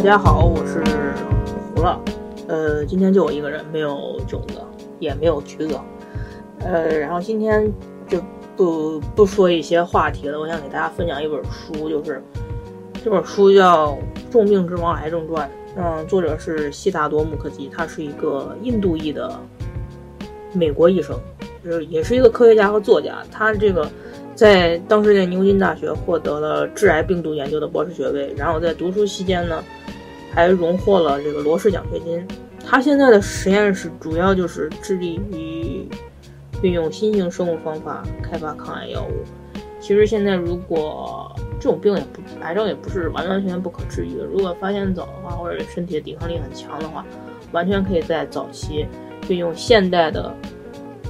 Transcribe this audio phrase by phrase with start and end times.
[0.00, 0.82] 大家好，我是
[1.74, 2.00] 胡了。
[2.48, 4.54] 呃，今天就我一个人，没有囧子，
[4.98, 5.78] 也没有橘子。
[6.60, 7.70] 呃，然后今天
[8.08, 8.18] 就
[8.56, 12.22] 不不说一些话题了，我想给大家分享一本书，就是
[13.04, 13.88] 这本书叫
[14.30, 15.46] 《重病之王：癌症传》。
[15.76, 19.38] 嗯，作者是悉达多·穆克基，他是一个印度裔的
[20.54, 21.14] 美国医生，
[21.62, 23.18] 就是也是一个科学家和作家。
[23.30, 23.86] 他这个。
[24.32, 29.62] 在当时在牛津大学获得了致癌病毒研究的博士学位，然后在读书期间呢，
[30.32, 32.26] 还荣获了这个罗氏奖学金。
[32.64, 35.88] 他现在的实验室主要就是致力于
[36.62, 39.12] 运用新型生物方法开发抗癌药物。
[39.80, 47.04] 其实现在如果这种病也不癌症也不是完完全全不可治愈的，如果发现早的话，或者身体的抵抗力很强的话，
[47.52, 48.86] 完全可以在早期
[49.28, 50.32] 运用现代的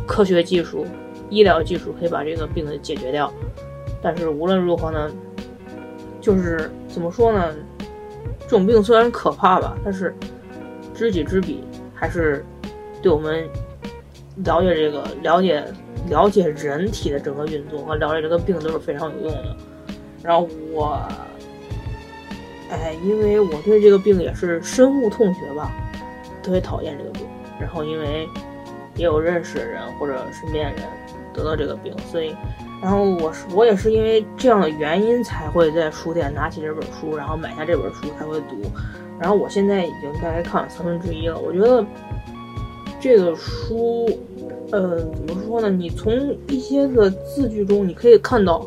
[0.07, 0.87] 科学技术。
[1.29, 3.33] 医疗技术可以把这个病给解决掉，
[4.03, 5.09] 但是无论如何呢，
[6.21, 7.55] 就是怎么说呢？
[8.51, 10.13] 这种病虽然可怕吧，但是
[10.93, 11.63] 知己知彼，
[11.95, 12.45] 还是
[13.01, 13.49] 对我们
[14.45, 15.65] 了解这个、了解
[16.09, 19.57] 了解人体的整个运作和了解这个病都是非常有用的。
[20.21, 21.01] 然后我，
[22.71, 25.71] 哎，因为我对这个病也是深恶痛绝吧，
[26.43, 27.23] 特别讨厌这个病。
[27.61, 28.29] 然后因为
[28.97, 30.91] 也有认识的人或者身边的人。
[31.33, 32.35] 得到这个病，所以，
[32.83, 38.57] 然后我是我也是因为这样的原因才会在书店拿起这本书，然后买下这本书才会读。
[39.21, 41.39] 然后我现在已经大概看了三分之一了。
[41.39, 41.85] 我觉得
[42.99, 44.07] 这个书，
[44.73, 45.69] 呃，怎么说呢？
[45.69, 46.11] 你从
[46.49, 48.65] 一些个字句中，你可以看到，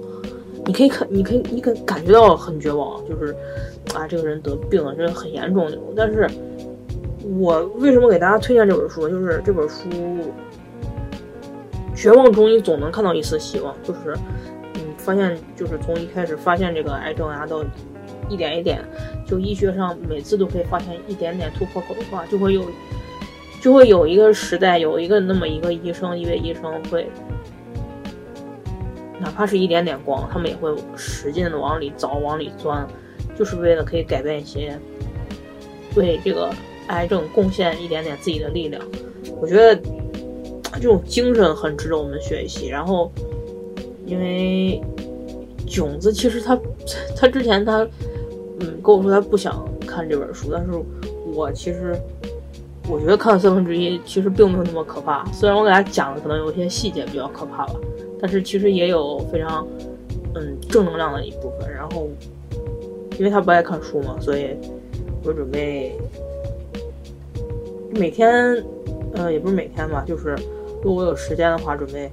[0.66, 3.36] 你可以看，你可以，你感感觉到很绝望，就是
[3.96, 5.92] 啊，这个人得病了，真的很严重那种。
[5.98, 6.30] 但是，
[7.40, 9.10] 我为什么给大家推荐这本书？
[9.10, 9.88] 就是这本书。
[11.96, 13.76] 绝望中，你总能看到一丝希望。
[13.84, 14.16] 就是，
[14.76, 17.64] 嗯，发现就是从一开始发现这个癌症啊，到
[18.30, 18.84] 一点一点，
[19.28, 22.66] 就医学上每次都可以发现一点点突破口的话，就会有，
[23.62, 27.08] 就会有一个时代，有一个那么一个医生，一位医生会，
[29.20, 32.88] 哪怕是一点点光，他们也会使劲的往里凿，往里钻，
[33.38, 34.78] 就是为了可以改变一些，
[35.96, 36.50] 为这个
[36.88, 38.82] 癌症贡献一点点自己的力量。
[39.40, 39.80] 我觉得。
[40.76, 42.68] 这种精神很值得我们学习。
[42.68, 43.12] 然后，
[44.06, 44.82] 因为
[45.68, 46.60] 囧子其实他
[47.16, 47.88] 他之前他
[48.60, 50.72] 嗯跟我说他不想看这本书，但是
[51.34, 51.96] 我其实
[52.88, 55.26] 我觉得看了三分之一，其实并没有那么可怕。
[55.32, 57.76] 虽然我给他讲的可能有一些细节比较可怕吧，
[58.20, 59.66] 但是其实也有非常
[60.36, 61.72] 嗯正能量的一部分。
[61.72, 62.10] 然后，
[63.18, 64.50] 因为他不爱看书嘛，所以
[65.24, 65.98] 我准备
[67.92, 68.64] 每天
[69.14, 70.36] 呃也不是每天吧，就是。
[70.84, 72.12] 如果我有时间的话，准备，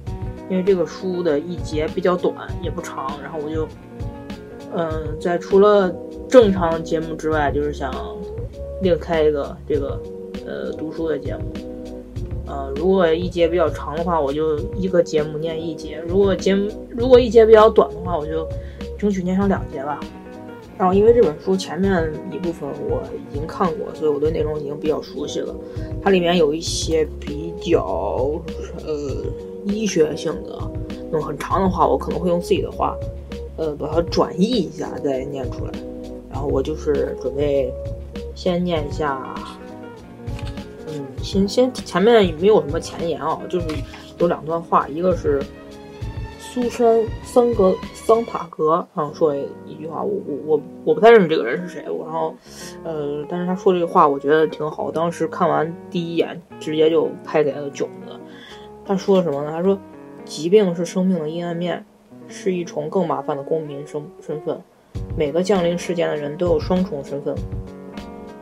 [0.49, 3.67] 因为这个书的一节比较短，也不长，然后我就，
[4.73, 5.93] 嗯，在除了
[6.29, 7.93] 正常节目之外，就是想
[8.81, 10.01] 另开一个这个
[10.45, 11.41] 呃读书的节目。
[12.47, 18.47] 呃，如果一节比较长的话，我就一个节目念一节；如果节目如果一节比较短的话，我就
[18.97, 19.99] 争取念上两节吧。
[20.81, 25.55] 然后，因为这本书前面一部分我已经看过，所以我对内容已经比较熟悉了。
[26.01, 28.41] 它里面有一些比较
[28.83, 29.23] 呃
[29.65, 30.59] 医学性的，
[31.11, 32.97] 那种很长的话，我可能会用自己的话，
[33.57, 35.71] 呃，把它转译一下再念出来。
[36.31, 37.71] 然后我就是准备
[38.33, 39.35] 先念一下，
[40.87, 43.67] 嗯，先先前面没有什么前言啊，就是
[44.17, 45.39] 有两段话，一个是。
[46.53, 49.33] 苏珊桑格桑塔格，然后说
[49.65, 52.35] 一句话，我我我我不太认识这个人是谁，然后，
[52.83, 54.91] 呃，但是他说这个话，我觉得挺好。
[54.91, 58.19] 当时看完第一眼，直接就拍给了囧子。
[58.83, 59.51] 他说什么呢？
[59.51, 59.79] 他说，
[60.25, 61.85] 疾病是生命的阴暗面，
[62.27, 64.61] 是一重更麻烦的公民身身份。
[65.15, 67.33] 每个降临世间的人都有双重身份，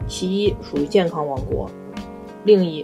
[0.07, 1.69] 其一属于健康王国，
[2.44, 2.83] 另一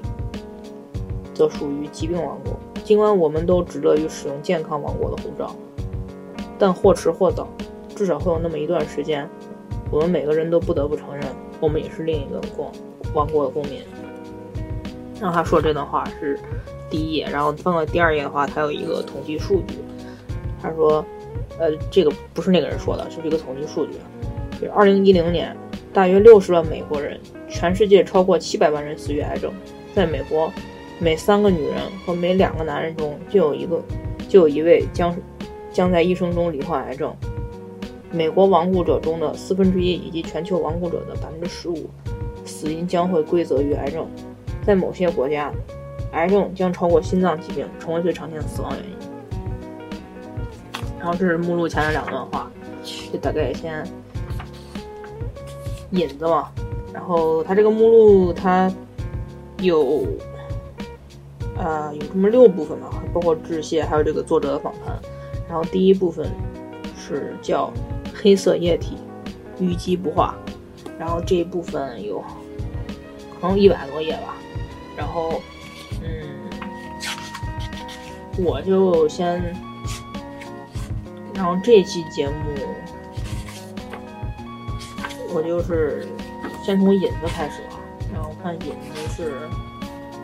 [1.33, 2.53] 则属于疾病王国。
[2.85, 5.55] 尽管我们都只乐于使用健康王国的护照，
[6.59, 7.47] 但或迟或早，
[7.95, 9.27] 至少会有那么一段时间，
[9.91, 11.25] 我们每个人都不得不承认，
[11.59, 12.71] 我们也是另一个国
[13.15, 13.81] 王国的公民。
[15.19, 16.39] 让他说这段话是
[16.87, 19.79] 第一页，然后翻到第二页的话，他有一个统计数据。
[20.61, 21.03] 他说，
[21.57, 23.93] 呃，这个不是那个人说的，是一个统计数据。
[24.61, 25.57] 就二零一零年，
[25.91, 29.51] 大约六十万美国人，全世界超过七百万人死于癌症，
[29.95, 30.53] 在美国。
[30.99, 31.75] 每三个女人
[32.05, 33.81] 和每两个男人中就有一个，
[34.29, 35.15] 就有一位将
[35.71, 37.13] 将在一生中罹患癌症。
[38.11, 41.89] 美国亡故者中的四分之一以及全球亡故者的百分之十五，
[42.45, 44.07] 死因将会归责于癌症。
[44.65, 45.51] 在某些国家，
[46.13, 48.95] 癌症将超过心脏疾病，成为最常见的死亡原因。
[50.97, 52.49] 然后这是目录前的两段话，
[53.11, 53.85] 就大概先
[55.91, 56.49] 引子嘛。
[56.93, 58.71] 然后它这个目录它
[59.59, 60.07] 有
[61.57, 64.97] 呃有这么六部分吧，包括致谢，还有这个作者的访谈。
[65.47, 66.29] 然后第一部分
[66.97, 67.71] 是叫
[68.13, 68.97] 黑色液体，
[69.59, 70.35] 淤积不化。
[70.97, 72.23] 然后这一部分有
[73.41, 74.35] 可能一百多页吧。
[74.97, 75.41] 然后
[76.01, 76.49] 嗯，
[78.37, 79.53] 我就先，
[81.33, 82.33] 然后这期节目
[85.33, 86.07] 我就是
[86.63, 87.77] 先从引子开始吧。
[88.13, 89.33] 然后看引子是，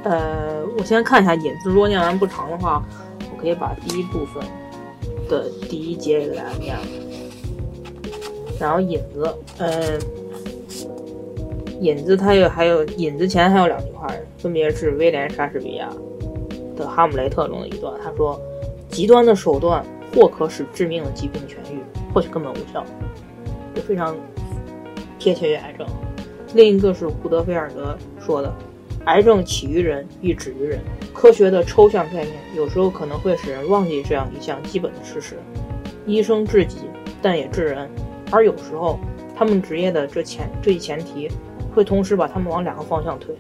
[0.04, 2.84] 呃，我先看一下引子，如果念完不长的话，
[3.32, 4.44] 我可以把第一部分。
[5.30, 6.84] 的第一节也给大家念了，
[8.60, 9.98] 然后引子，呃，
[11.80, 14.06] 引子它有还有引子前还有两句话，
[14.38, 15.88] 分别是威廉莎士比亚
[16.76, 18.38] 的《哈姆雷特》中的一段，他说
[18.92, 19.82] ：“极端的手段
[20.14, 21.80] 或可使致命的疾病痊愈，
[22.14, 22.84] 或许根本无效。”
[23.74, 24.14] 就非常
[25.18, 25.88] 贴切于癌症。
[26.54, 28.54] 另一个是胡德菲尔德说的。
[29.06, 30.80] 癌症起于人，亦止于人。
[31.14, 35.36] 科学的抽象概念有时候可能会使人忘记这样一项基本的事实：
[36.06, 36.78] 医生治己，
[37.22, 37.90] 但也治人。
[38.32, 39.00] 而有时候，
[39.36, 41.30] 他们职业的这前这一前提，
[41.74, 43.36] 会同时把他们往两个方向推。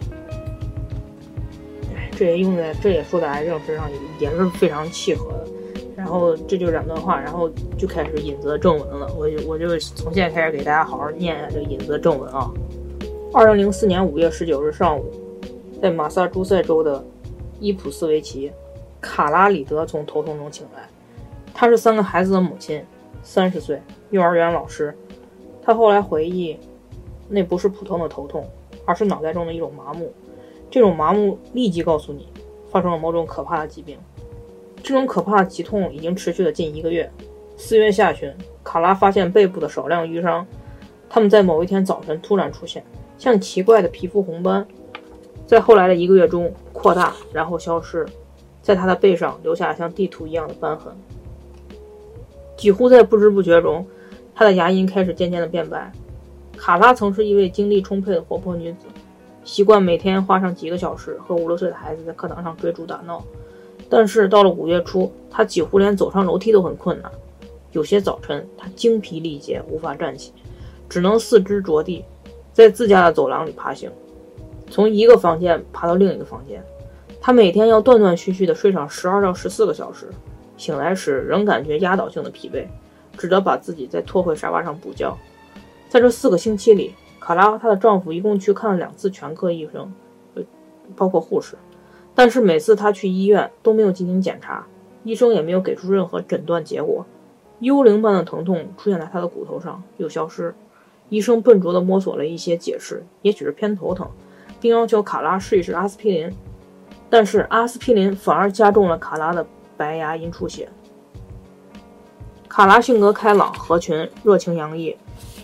[2.12, 5.48] 这也用在这也说在癌症身上也也是非常契合的。
[5.96, 7.48] 然后这就两段话，然后
[7.78, 9.14] 就开始引子正文了。
[9.16, 12.52] 我就我就从现在开始给大家好好念一下这个引子正文啊。
[13.32, 15.21] 二零零四年五月十九日上午。
[15.82, 17.04] 在马萨诸塞州的
[17.60, 18.52] 伊普斯维奇，
[19.02, 20.88] 卡拉里德从头痛中醒来。
[21.56, 22.86] 她是三个孩子的母亲，
[23.24, 23.82] 三十岁，
[24.12, 24.96] 幼儿园老师。
[25.64, 26.56] 她后来回忆，
[27.28, 28.48] 那不是普通的头痛，
[28.86, 30.14] 而是脑袋中的一种麻木。
[30.70, 32.28] 这种麻木立即告诉你，
[32.70, 33.98] 发生了某种可怕的疾病。
[34.84, 37.12] 这种可怕的疾痛已经持续了近一个月。
[37.58, 38.32] 四月下旬，
[38.64, 40.46] 卡拉发现背部的少量淤伤，
[41.10, 42.84] 他们在某一天早晨突然出现，
[43.18, 44.68] 像奇怪的皮肤红斑。
[45.52, 48.08] 在后来的一个月中扩大，然后消失，
[48.62, 50.94] 在他的背上留下像地图一样的斑痕。
[52.56, 53.86] 几乎在不知不觉中，
[54.34, 55.92] 他的牙龈开始渐渐的变白。
[56.56, 58.86] 卡拉曾是一位精力充沛的活泼女子，
[59.44, 63.22] 习惯每天花上几个小时和五六岁的孩子在课堂上追逐打闹。
[63.90, 67.12] 但是到了五月初，她几乎连走上楼梯都很困难。
[67.74, 70.32] 有些早晨，她精疲力竭，无法站起，
[70.88, 72.06] 只能四肢着地，
[72.54, 73.92] 在自家的走廊里爬行。
[74.72, 76.64] 从一个房间爬到另一个房间，
[77.20, 80.10] 他每天要断断续续地睡上十二到十四个小时，
[80.56, 82.66] 醒来时仍感觉压倒性的疲惫，
[83.18, 85.16] 只得把自己再拖回沙发上补觉。
[85.90, 89.94] 在这四个星期里，卡拉和她的丈夫一共去看了两次全科医生，
[90.96, 91.58] 包括护士，
[92.16, 94.66] 但是每次她去医院都没有进行检查，
[95.04, 97.06] 医生也没有给出任何诊断结果。
[97.60, 100.56] 幽灵般的疼痛出现在她的骨头上，又消失。
[101.10, 104.10] 医生笨拙地摸索了一些解释，也许是偏头疼。
[104.62, 106.32] 并要求卡拉试一试阿司匹林，
[107.10, 110.70] 但是阿司匹林反而加重了卡拉的白牙龈出血。
[112.48, 114.96] 卡拉性格开朗、合群、热情洋溢，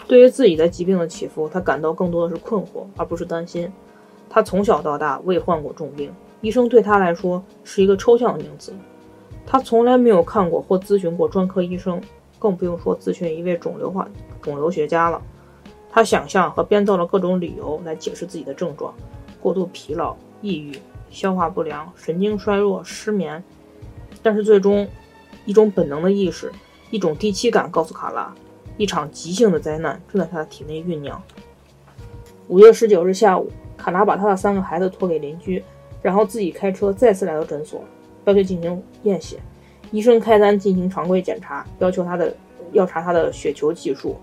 [0.07, 3.71] 对于自己的疾病的起伏，他感到更多的是困惑，而不是担心。
[4.29, 8.73] 他从小到大未患过重病，医生对他来说是一个抽象的名词。
[9.45, 11.99] 他从来没有看过或咨询过专科医生，
[12.37, 14.05] 更不用说咨询一位肿瘤化
[14.41, 15.21] 肿瘤学家了。
[15.97, 18.93] 他想象和编造了各种理由来解释自己的症状：
[19.41, 23.43] 过度疲劳、抑郁、消化不良、神经衰弱、失眠。
[24.21, 24.87] 但是最终，
[25.45, 26.51] 一种本能的意识，
[26.91, 28.31] 一种第七感告诉卡拉，
[28.77, 31.19] 一场急性的灾难正在他的体内酝酿。
[32.47, 35.63] 五月十九日下午，卡拉把他的三个孩子托给邻居，
[36.03, 37.83] 然后自己开车再次来到诊所，
[38.25, 39.39] 要求进行验血。
[39.89, 42.31] 医生开单进行常规检查，要求他的
[42.71, 44.15] 要查他的血球计数。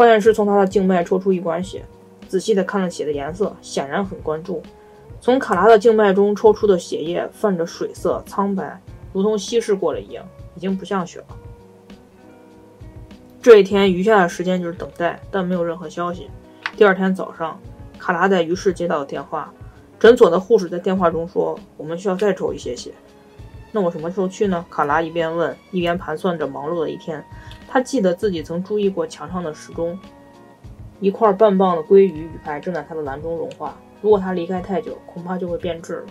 [0.00, 1.84] 化验师从他的静脉抽出一管血，
[2.26, 4.62] 仔细地看了血的颜色，显然很关注。
[5.20, 8.80] 从卡拉的静脉中抽出的血液泛着水色，苍白，
[9.12, 10.24] 如同稀释过了一样，
[10.56, 11.26] 已经不像血了。
[13.42, 16.30] 这一天余下的时间就是等待，但没有任何消息。
[16.78, 17.60] 第二天早上，
[17.98, 19.52] 卡拉在于市接到了电话，
[19.98, 22.90] 诊所的护士在电话中说：“我们需要再抽一些血。”
[23.70, 24.64] 那我什么时候去呢？
[24.70, 27.22] 卡拉一边问，一边盘算着忙碌的一天。
[27.72, 29.96] 他记得自己曾注意过墙上的时钟，
[30.98, 33.80] 一块半磅的鲑鱼鱼排正在他的篮中融化。
[34.02, 36.06] 如果他离开太久，恐怕就会变质了。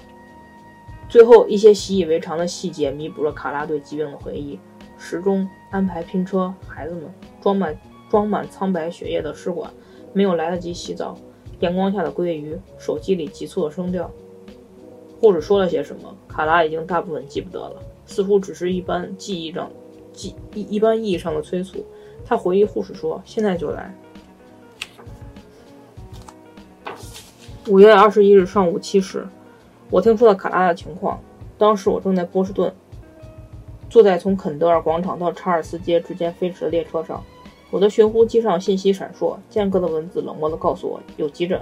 [1.09, 4.57] 最后一些习以为常的细节弥补了卡拉对疾病的回忆：
[4.97, 7.77] 时钟、安排拼车、孩子们、装满
[8.09, 9.69] 装满苍白血液的试管、
[10.13, 11.17] 没有来得及洗澡、
[11.59, 14.09] 阳光下的鲑鱼、手机里急促的声调。
[15.19, 16.15] 护士说了些什么？
[16.29, 19.69] 卡拉已经大部分记不得了，似乎只是一般记忆症。
[20.53, 21.85] 一一般意义上的催促，
[22.25, 23.93] 他回忆护士说：“现在就来。”
[27.67, 29.27] 五月二十一日上午七时，
[29.89, 31.19] 我听说了卡拉的情况。
[31.57, 32.73] 当时我正在波士顿，
[33.89, 37.23] 坐在从肯德尔广场到查尔斯街之间飞驰的列车上。
[37.69, 41.61] 我的寻呼机上信息闪烁，间隔的文字冷漠地告诉我有急诊，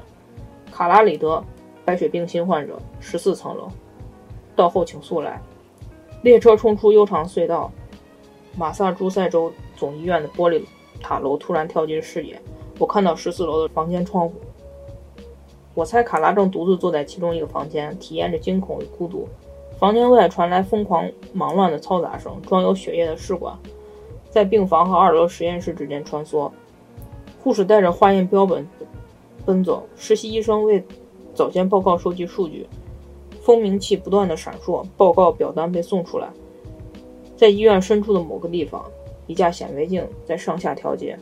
[0.72, 1.44] 卡拉里德，
[1.84, 3.70] 白血病新患者，十四层楼，
[4.56, 5.42] 到后请速来。
[6.22, 7.70] 列车冲出悠长隧道，
[8.58, 10.64] 马萨诸塞州总医院的玻璃
[11.00, 12.42] 塔楼突然跳进视野，
[12.80, 14.34] 我看到十四楼的房间窗户。
[15.76, 19.28] 我猜卡拉正独自坐在其中一个房间，体验着惊恐与孤独。
[19.78, 23.56] 房间外传来疯狂忙乱的嘈杂声，装有血液的试管
[24.28, 26.52] 在病房和二楼实验室之间穿梭。
[27.44, 28.68] 护士带着化验标本
[29.46, 30.84] 奔走，实习医生为
[31.36, 32.68] 早先报告收集数据。
[33.40, 36.28] 蜂鸣器不断的闪烁，报告表单被送出来。
[37.38, 38.84] 在医院深处的某个地方，
[39.28, 41.18] 一架显微镜在上下调节，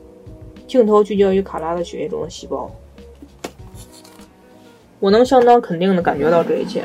[0.66, 2.74] 镜头聚焦于卡拉的血液中的细胞。
[5.00, 6.84] 我能相当肯定地感觉到这一切，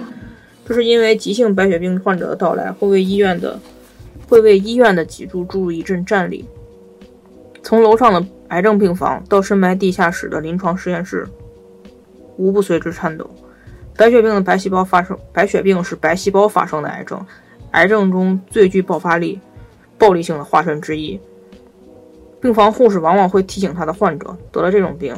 [0.66, 3.58] 这是因为急性白血病患者的到来会为医院的
[4.28, 6.44] 会为医院的脊柱注入一阵战力。
[7.62, 11.26] 从楼上的癌症病房到深埋地下室的临床实验室，
[12.36, 13.30] 无不随之颤抖。
[13.96, 17.24] 白血病的白细胞发生，白血病是白细胞发生的癌症，
[17.72, 19.40] 癌症中最具爆发力、
[19.98, 21.18] 暴力性的化身之一。
[22.40, 25.14] 病房护士往往会提醒他的患者，得了这种病，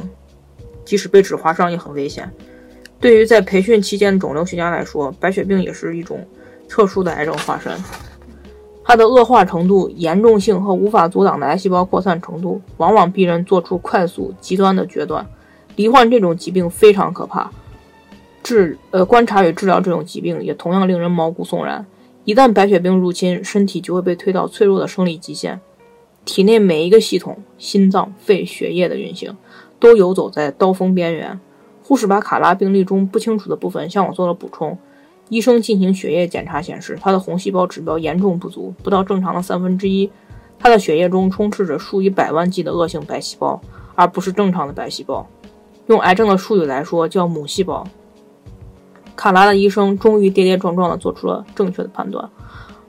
[0.83, 2.29] 即使被纸划伤也很危险。
[2.99, 6.25] 对于在培训期间的肿瘤学家来说，白血病也是一种
[6.67, 7.71] 特殊的癌症化身。
[8.85, 15.25] 它的恶化程度、严重性和无法阻挡的癌细胞扩散程度，往往逼人做出快速、极端的决断。
[15.77, 17.49] 罹患这种疾病非常可怕。
[18.43, 21.85] 治呃观察与治疗这种疾病也同样令人毛骨悚然。
[22.25, 25.59] 一旦白血病入侵，身体就会被推到脆弱的生理极限，
[26.23, 29.35] 体内每一个系统——心脏、肺、血液的运行，
[29.79, 31.37] 都游走在刀锋边缘。
[31.83, 34.77] 护士把卡拉病例中不清楚的部分向我做了补充。
[35.27, 40.09] 医生进行血液检查显示，他的红细胞指标严重不足，不到正常的三分之一。
[40.57, 43.59] 他的血液中充斥着数以百万计的恶性白细胞，
[43.95, 45.27] 而不是正常的白细胞。
[45.87, 47.85] 用癌症的术语来说，叫母细胞。
[49.15, 52.29] 卡拉的医生终于跌跌撞撞地做出了正确的判断，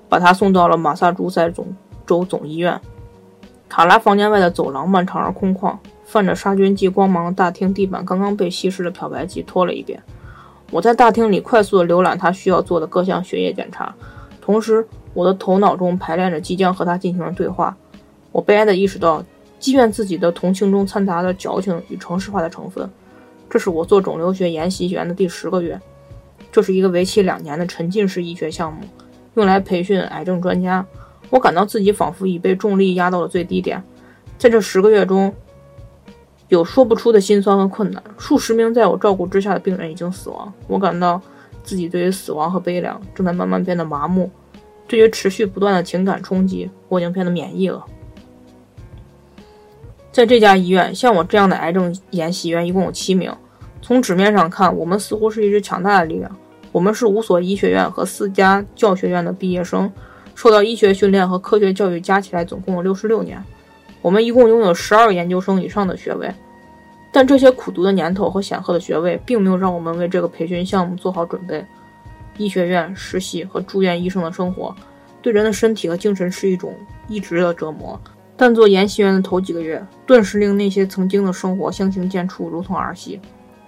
[0.09, 1.67] 把他送到了马萨诸塞总
[2.07, 2.81] 州总医院。
[3.69, 10.03] 卡拉房间外的走廊漫长而空旷，泛着杀菌剂光芒的大厅地板刚刚被稀释的漂白剂拖了一遍。
[10.71, 13.95] 我在大厅里快速地浏览他需要做的各项血液检查，
[14.41, 17.77] 同时我的头脑中排练着即将和他进行的对话。
[18.33, 19.23] 我悲哀地意识到，
[19.59, 22.89] 积怨自己的同情中掺杂着矫情与城市化的成分。
[23.49, 25.81] 这是我做肿瘤学研习员的第十个月。
[26.55, 28.85] 这是一个为期两年的沉浸式医学项目，
[29.35, 30.87] 用来培训癌症专家。
[31.29, 33.83] 我感到自己仿佛已被重力压到了最低点。
[34.39, 35.35] 在这十个月中，
[36.47, 38.01] 有说不出的心酸和困难。
[38.17, 40.55] 数十名在我照顾之下的病人已经死亡。
[40.69, 41.21] 我感到
[41.65, 44.31] 自己对于死亡和悲凉正在慢慢变得麻木。
[44.87, 47.85] 对于持续不断的情感冲击，我已经变得免疫了。
[50.13, 53.35] 在这家医院，像我这样的癌症研习员一共有七名。
[53.83, 56.31] 从纸面上看，我们似乎是一支强大的力量。
[56.75, 59.89] 我们是五所医学院和四家教学院的毕业生，
[60.35, 63.41] 受到医学训练和科学教育加起来总共有六十六年。
[64.03, 66.29] 我们一共拥有十二个研究生以上的学位，
[67.13, 71.65] 但这些苦读的年头和显赫的学位，并没有让我们为这个培训项目做好准备。
[72.39, 74.75] 医学院实习和住院医生的生活，
[75.23, 76.75] 对人的身体和精神是一种
[77.07, 77.99] 一直的折磨。
[78.37, 83.21] 但做研习员的头几个月，顿时令那些曾经的生活相形见绌，如同儿戏。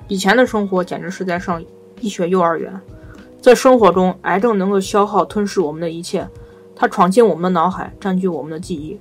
[0.08, 1.64] 以前的生活简直是在上
[2.00, 2.72] 医学幼儿园。
[3.46, 6.28] 在生活中，癌症能够消耗、吞噬我们的一切，
[6.74, 8.98] 它闯进我们的脑海，占据我们的记忆，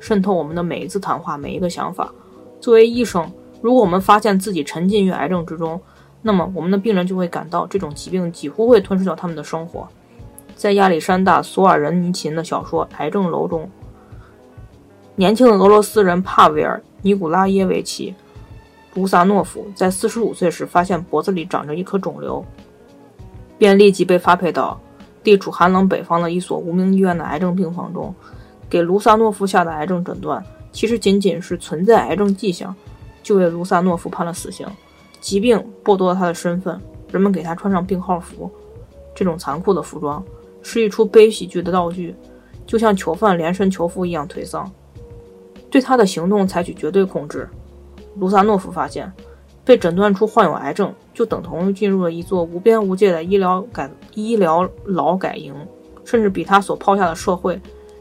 [0.00, 2.10] 渗透我们的每一次谈话、每一个想法。
[2.62, 5.78] 作为医生，如果我们发现自己沉浸于癌症之中，
[6.22, 9.86] 那么我们的病人就会感到这种疾病几乎会吞噬掉他们的生活。
[10.56, 13.70] 在亚历山大·索尔仁尼琴的小说《癌症楼》中，
[15.14, 18.14] 年轻的俄罗斯人帕维尔·尼古拉耶维奇·
[18.98, 22.42] 卢萨诺夫在45岁时发现脖子里长着一颗肿瘤。
[23.64, 24.78] 便立即被发配到
[25.22, 28.14] 地处寒冷北方的一所无名医院的癌症病房中，
[28.68, 32.76] 给卢萨诺夫下的癌症诊断其实仅仅是存在癌症迹象，
[33.22, 34.66] 就为卢萨诺夫判了死刑。
[35.18, 36.78] 疾病剥夺了他的身份，
[37.10, 38.50] 人们给他穿上病号服，
[39.14, 40.22] 这种残酷的服装
[40.60, 42.14] 是一出悲喜剧的道具，
[42.66, 44.70] 就像囚犯连身囚服一样颓丧。
[45.70, 47.48] 对他的行动采取绝对控制。
[48.16, 49.10] 卢萨诺夫发现。
[49.64, 55.54] 被诊断出患有癌症，就等同于进入了一座无边无界的医疗改医疗劳改营，
[56.04, 57.60] 甚至比他所抛下的社会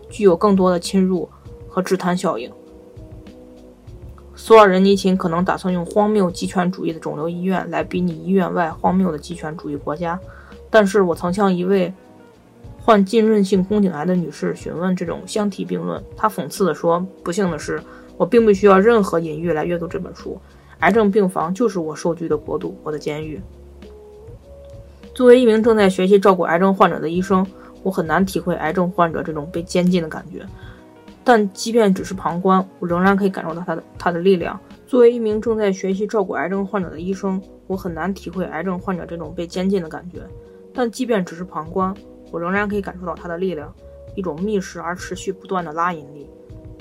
[0.10, 1.30] 具有更多的侵入
[1.70, 2.52] 和致瘫效应。
[4.36, 10.20] 索尔仁尼琴可能打算用荒谬极权主义的肿瘤医院来比拟医院外荒谬的极权主义国家，
[10.70, 11.94] 但是我曾向一位
[12.82, 17.82] 患浸润性宫颈癌的女士询问这种相提并论，她讽刺地说：“不幸的是，
[18.18, 20.38] 我并不需要任何隐喻来阅读这本书。
[20.84, 23.42] 癌症病房就是我受拘的国度，我的监狱。”
[25.16, 27.46] 作为一名正在学习照顾癌症患者的医生，
[27.84, 30.46] 我很难体会癌症患者这种被监禁的感觉。
[31.24, 34.60] 但即便只是旁观，我仍然可以感受到他的他的力量。
[34.86, 40.20] 作为一名正在学习照顾癌症患者的医生，我很难体会癌症患者这种被监禁的感觉。
[40.74, 41.96] 但即便只是旁观，
[42.30, 43.74] 我仍然可以感受到他的力量，
[44.16, 46.28] 一种密实而持续不断的拉引力，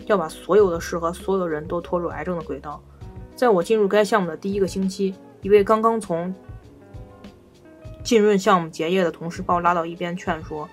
[0.07, 2.83] 要把所有的事和所有人都拖入癌症的轨道。
[3.43, 6.33] 在我进入该项目的第一个星期，一位刚刚从
[8.05, 10.69] 浸润项目结业的同事把我拉到一边，劝说：“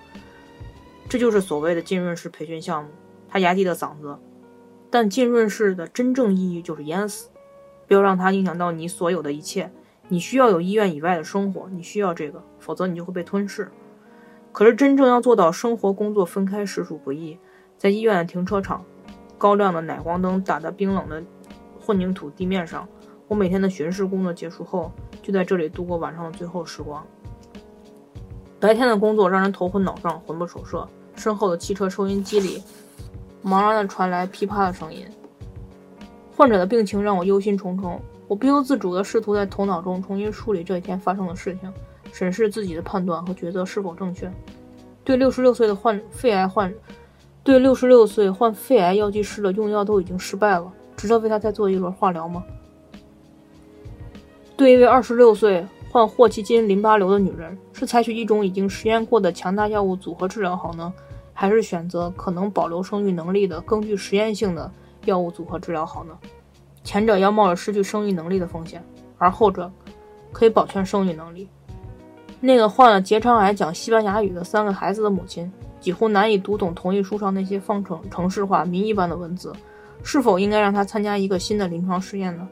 [1.10, 2.90] 这就是所谓的浸润式培训项目。”
[3.28, 4.16] 他压低了嗓子，
[4.88, 7.28] 但浸润式的真正意义就是淹死，
[7.88, 9.72] 不要让它影响到你所有的一切。
[10.06, 13.68] 你需要有医院以外的生活，你需要这个，否则你就会被吞噬。
[14.52, 17.36] 可是真正要做到生活工作分开实属不易。
[17.76, 18.84] 在医院的停车场，
[19.36, 21.20] 高亮的奶光灯打在冰冷的
[21.80, 22.86] 混凝土地面上，
[23.26, 27.04] 我每天的巡视工作结束后，就在这里度过晚上的最后时光。
[28.58, 32.62] 白天的工作让人头昏脑胀、魂不守舍，身后的汽车收音机里。
[33.42, 35.06] 茫然地传来噼啪的声音。
[36.36, 41.72] 患者的病情让我忧心忡忡，我不由自主地试图在头脑中重新梳理这一天发生的事情，
[42.12, 44.30] 审视自己的判断和抉择是否正确。
[45.02, 46.70] 对六十六岁的患肺癌患，
[47.42, 52.44] 对六十六岁患肺癌药剂师的用药都已经失败了，值得为他再做一轮化疗吗？
[54.54, 60.92] 对一位二十六岁患霍奇金淋巴瘤的女人，是采取一种已经实验过的强大药物组合治疗好呢？
[61.32, 64.70] 还是选择可能保留生育能力的更具实验性的
[65.06, 66.12] 药物组合治疗好呢？
[66.84, 68.84] 前者要冒着失去生育能力的风险，
[69.16, 69.72] 而后者
[70.32, 71.48] 可以保全生育能力。
[72.40, 79.50] 那个患了结肠癌讲西班牙语的三个孩子的母亲，几乎难以读懂同意书上那些方程城市化谜一般的文字，
[80.02, 82.48] 是否应该让他参加一个新的临床试验呢？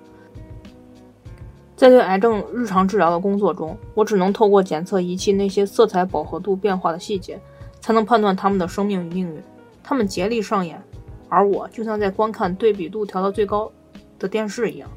[1.77, 7.41] 在对癌症日常治疗的工作中，我只能透过检测仪器那些色彩饱和度变化的细节。
[7.81, 9.43] 才能判断他们的生命与命运。
[9.83, 10.83] 他们竭力上演，
[11.29, 13.71] 而我就像在观看对比度调到最高
[14.19, 14.91] 的电视一样，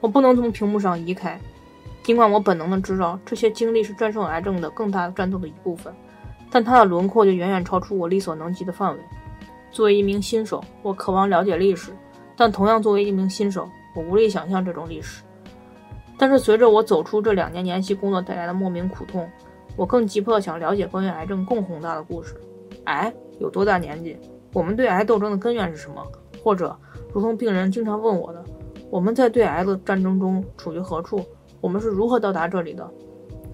[0.00, 1.40] 我不能从屏幕上移开。
[2.02, 5.92] 尽管我本能的知道这些经历是战胜癌症的更大战斗的一部分，
[6.50, 9.00] 但它的轮廓就远远超出我力所能及的范围。
[9.76, 11.92] 作为一名新手，我渴望了解历史，
[12.34, 15.22] 但同样作为一名新手，我无力想象这种历史。
[16.16, 19.28] 但是随着我走出这两年年期工作带来的莫名苦痛。
[19.76, 22.34] 我更急迫想了解关于癌症更宏大的故事。
[22.84, 24.16] 癌有多大年纪？
[24.54, 26.02] 我们对癌斗争的根源是什么？
[26.42, 26.74] 或者，
[27.12, 28.42] 如同病人经常问我的，
[28.88, 31.22] 我们在对癌的战争中处于何处？
[31.60, 32.90] 我们是如何到达这里的？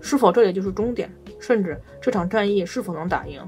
[0.00, 1.12] 是否这里就是终点？
[1.40, 3.42] 甚至这场战役是否能打赢？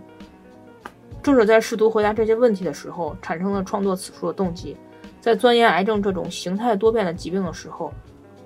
[1.25, 4.77] 正是在试图回答这些问题的时候，产生了创作此书的动机。
[5.23, 7.91] 在钻研癌症这种形态多变的疾病的时候，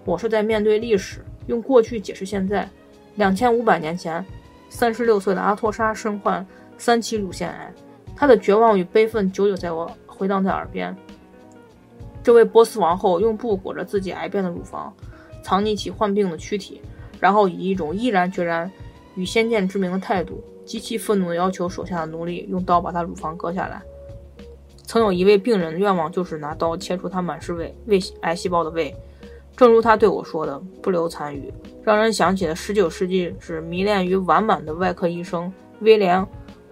[0.04, 2.70] 我是在面对历史，用过去解释现在。
[3.16, 4.24] 两千五百年前，
[4.68, 7.74] 三十六岁的阿托莎身患三期乳腺癌，
[8.14, 10.96] 她的绝望与悲愤久久在我回荡在耳边。
[12.22, 14.94] 这位波斯王后用布裹着自己癌变的乳房，
[15.42, 16.80] 藏匿起患病的躯体，
[17.18, 18.70] 然后以一种毅然决然
[19.16, 23.83] 与先见之明的态度，极其愤怒地要求手下的奴隶用刀把他乳房割下来。
[24.85, 28.94] 曾有一位病人的愿望就是拿刀切除他满是胃胃癌细胞的胃。
[29.57, 31.50] 正如他对我说的，不留残余，
[31.83, 35.50] 让人想起了19世纪时迷恋于完满的外科医生
[35.81, 36.20] 威廉·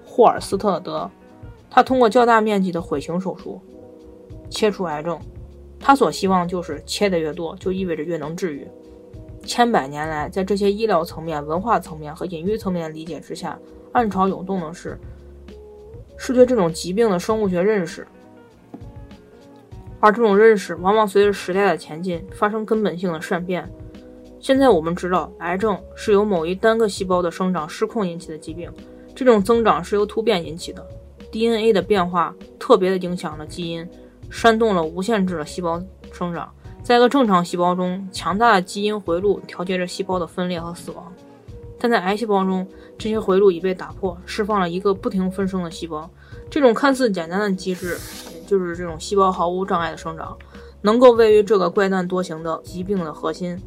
[0.05, 1.11] 霍尔斯特德。
[1.71, 3.61] 他通过较大面积的毁形手术
[4.51, 5.19] 切除癌症，
[5.81, 8.69] 他所希望就是切的越多，就意味着越能治愈。
[9.45, 13.59] 千百年来，在这些医疗层面、文化层面和隐喻层面的理解之下，
[13.97, 14.99] 暗潮涌动的是，
[16.19, 18.07] 是对这种疾病的生物学认识。
[20.01, 23.67] 而这种认识往往随着时代的前进发生根本性的善变。
[24.39, 28.71] 现在我们知道，癌症是由某一单个细胞的生长失控引起的疾病，
[29.15, 30.87] 这种增长是由突变引起的。
[31.33, 33.89] DNA 的变化特别的影响了基因，
[34.31, 35.83] 煽动了无限制的细胞
[36.13, 36.53] 生长。
[36.83, 41.11] 在一个正常细胞中，强大的基因回路调节着细胞的分裂和死亡，
[41.79, 46.09] 但在癌细胞中，这些回路已被打破，释放了一个不停分生的细胞。
[46.51, 47.99] 这种看似简单的机制。
[48.49, 50.39] 就是这种细胞毫无障碍的生长，
[50.81, 53.61] 能够位于这个怪诞多形的疾病的核心，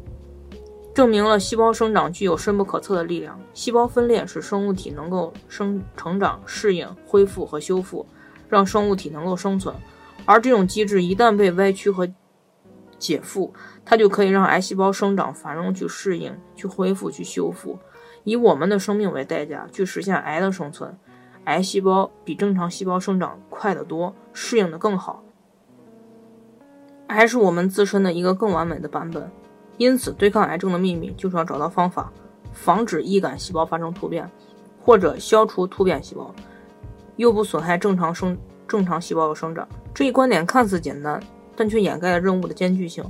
[0.94, 3.38] 证明了细胞生长具有深不可测的力量。
[3.52, 8.06] 细胞分裂使生物体能够生成长、适应、恢复和修复，
[8.48, 9.74] 让生物体能够生存。
[10.24, 12.08] 而这种机制一旦被歪曲和
[12.98, 13.52] 解负，
[13.84, 17.78] 它就可以让癌细胞生长繁荣、去适应、去恢复、去修复，
[18.30, 20.96] 以我们的生命为代价去实现癌的生存。
[21.46, 25.20] 癌细胞比正常细胞生长快得多，适应的更好。
[27.08, 29.28] 癌是我们自身的一个更完美的版本，
[29.78, 32.12] 因此对抗癌症的秘密就是要找到方法，
[32.52, 34.30] 防止易感细胞发生突变，
[34.80, 36.32] 或者消除突变细胞，
[37.16, 38.38] 又不损害正常生
[38.68, 39.66] 正常细胞的生长。
[39.92, 41.20] 这一观点看似简单，
[41.56, 43.04] 但却掩盖了任务的艰巨性。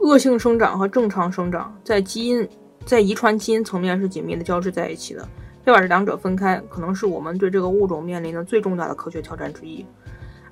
[0.00, 2.46] 恶性生长和正常生长在基因
[2.84, 5.26] 在遗传基因层面是紧密的交织在一起的。
[5.64, 9.84] 要把这两者分开，可能是我们对这个物种面临的最重大的科学挑战之一。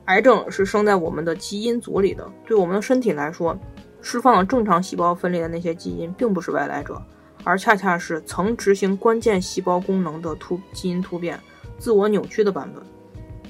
[0.07, 3.57] 癌症是生在我们的基因组里的，对我们的身体来说，
[4.01, 7.01] 释放了正常细胞分裂的那些基因并不是外来者，
[7.45, 11.39] 而恰恰是曾执行关键细胞功能的突基因突变、
[11.79, 12.83] 自我扭曲的版本。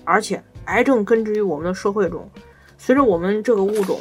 [0.05, 2.29] 而且，癌症根植于我们的社会中，
[2.77, 4.01] 随着我们这个物种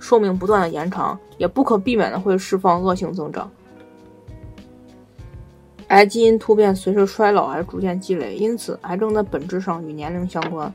[0.00, 3.48] 寿命不断的延长，也不可避免的会释放恶性增长。
[5.88, 10.72] 癌基因突变随着衰老而逐渐积累，因此癌症的本质上与年龄相关。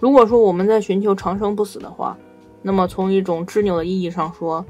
[0.00, 2.16] 如果说我们在寻求长生不死的话，
[2.62, 4.64] 那么从一种执拗的意义上说，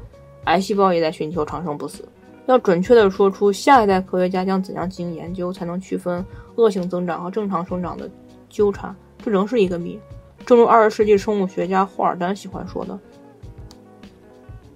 [0.45, 2.07] 癌细胞也在寻求长生不死。
[2.47, 6.25] 要准确地说出下一代科学家将怎样进行研究，才能区分
[6.57, 8.11] 恶性增长和正常生长的
[8.51, 9.99] 纠缠，这仍是一个谜。
[10.45, 12.99] 正如二十世纪生物学家霍尔丹喜欢说的：“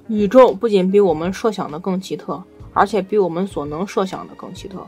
[0.08, 4.78] 宇宙不仅比我们设想的更奇特，而且比我们所能设想的更奇特。”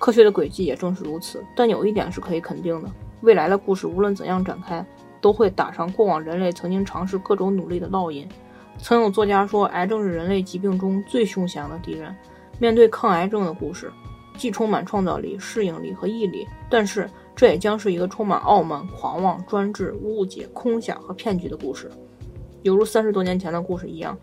[0.00, 4.84] 科学的轨迹也正是如此，但有一点是可以肯定的：未来的故事无论怎样展开，
[5.20, 8.26] 都会打上过往人类曾经尝试各种努力的烙印。
[8.78, 12.16] 曾有作家说，癌症是人类疾病中最凶险的敌人。
[12.58, 13.92] 面对抗癌症的故事，
[14.38, 21.90] 既充满创造力、适应力和毅力，但是这也将是一个充满傲慢、狂妄、专制、误解、空想和骗局的故事，
[22.62, 24.16] 犹如三十多年前的故事一样。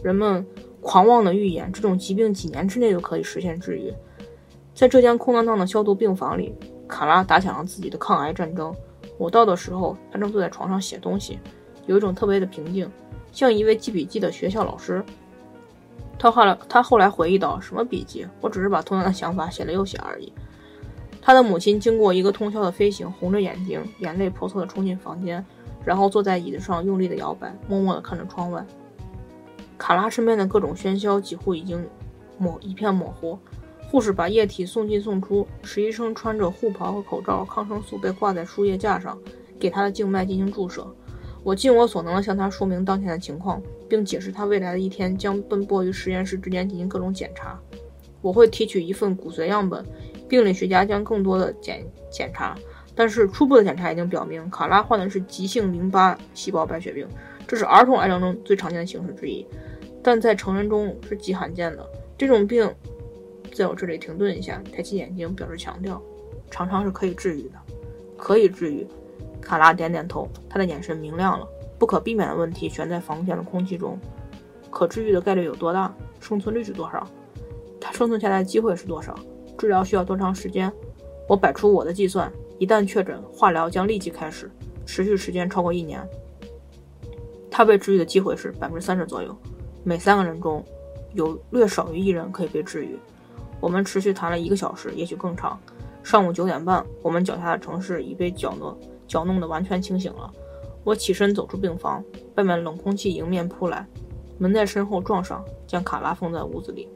[0.00, 0.46] 人们
[0.80, 3.92] 狂妄地预言，这种疾病几年之内就可以实现治愈。
[4.74, 6.52] 在这间空荡荡的消毒病房里，
[6.88, 8.74] 卡拉打响了自己的抗癌战争。
[9.16, 11.38] 我到的时候，他正坐在床上写东西，
[11.86, 12.90] 有一种特别的平静，
[13.30, 15.04] 像一位记笔记的学校老师。
[16.18, 18.26] 他后来，他后来回忆道：“什么笔记？
[18.40, 20.32] 我只是把同样的想法写了又写而已。”
[21.22, 25.44] 他的母亲经过一个通宵的飞行，红着眼睛，眼泪婆娑地冲进房间，
[25.84, 28.64] 然后坐在椅子上用力地摇摆，默默地看着窗外。
[29.78, 31.86] 卡拉身边的各种喧嚣几乎已经
[32.38, 33.38] 模一片模糊。
[33.90, 39.16] 护士把液体送进送出，实习生穿着护袍和口罩，抗生素被挂在输液架上，
[39.58, 40.84] 给他的静脉进行注射。
[41.44, 47.60] 我尽我所能地向他说明当前的情况，并解释他未来的一天将奔波于实验室之间进行各种检查。
[48.20, 49.84] 我会提取一份骨髓样本，
[50.28, 52.56] 病理学家将更多的检检查。
[52.96, 57.06] 但是初步的检查已经表明，卡拉患的是急性淋巴细胞白血病，
[57.46, 59.46] 这是儿童癌症中最常见的形式之一，
[60.02, 61.86] 但在成人中是极罕见的。
[62.18, 62.68] 这种病。
[63.54, 66.02] 在我这里停顿一下，抬起眼睛表示强调，
[66.50, 67.54] 常常是可以治愈的，
[68.16, 68.86] 可以治愈。
[69.40, 71.46] 卡拉点点头，他的眼神明亮了。
[71.78, 73.98] 不可避免的问题悬在房间的空气中：
[74.70, 75.94] 可治愈的概率有多大？
[76.18, 77.06] 生存率是多少？
[77.80, 79.14] 他生存下来的机会是多少？
[79.58, 80.72] 治疗需要多长时间？
[81.28, 84.50] 我摆出我的计算：一旦确诊，化疗将立即开始，
[84.86, 86.00] 持续时间超过一年。
[87.50, 89.36] 他被治愈的机会是百分之三十左右，
[89.82, 90.64] 每三个人中
[91.12, 92.98] 有略少于一人可以被治愈。
[93.64, 95.58] 我们持续谈了一个小时，也许更长。
[96.02, 100.30] 上午九点半，我们脚下的城市已被搅弄搅弄得完全清醒了。
[100.84, 103.86] 我起身走出病房，外面冷空气迎面扑来，
[104.36, 106.86] 门在身后撞上，将卡拉封在屋子里。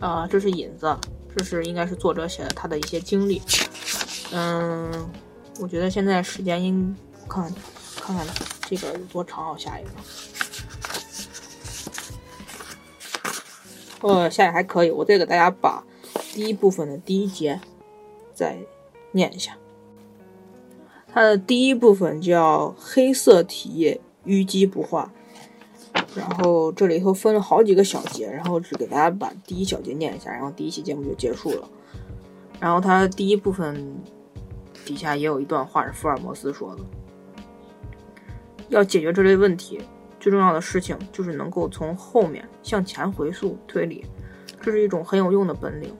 [0.00, 0.96] 啊，这是引子，
[1.36, 3.42] 这是应该是作者写的他的一些经历。
[4.32, 4.90] 嗯，
[5.60, 6.96] 我觉得现在时间应
[7.28, 7.44] 看
[8.00, 9.90] 看看看这个有多长，我下一个。
[14.02, 15.84] 呃，下来还可以，我再给大家把
[16.34, 17.60] 第一部分的第一节
[18.34, 18.58] 再
[19.12, 19.56] 念一下。
[21.08, 25.10] 它的第一部分叫“黑色体液淤积不化”，
[26.14, 31.66] 然后这里头分了好几个小节，然后只给大家把第一小节念一下，然后第一期节目就结束了。
[32.60, 33.96] 然后它第一部分
[34.84, 36.82] 底下也有一段话是福尔摩斯说的
[38.68, 39.80] ：“要解决这类问题。”
[40.26, 44.04] 最重要的事情就是能够从后面向前回溯推理，
[44.60, 45.96] 这是一种很有用的本领，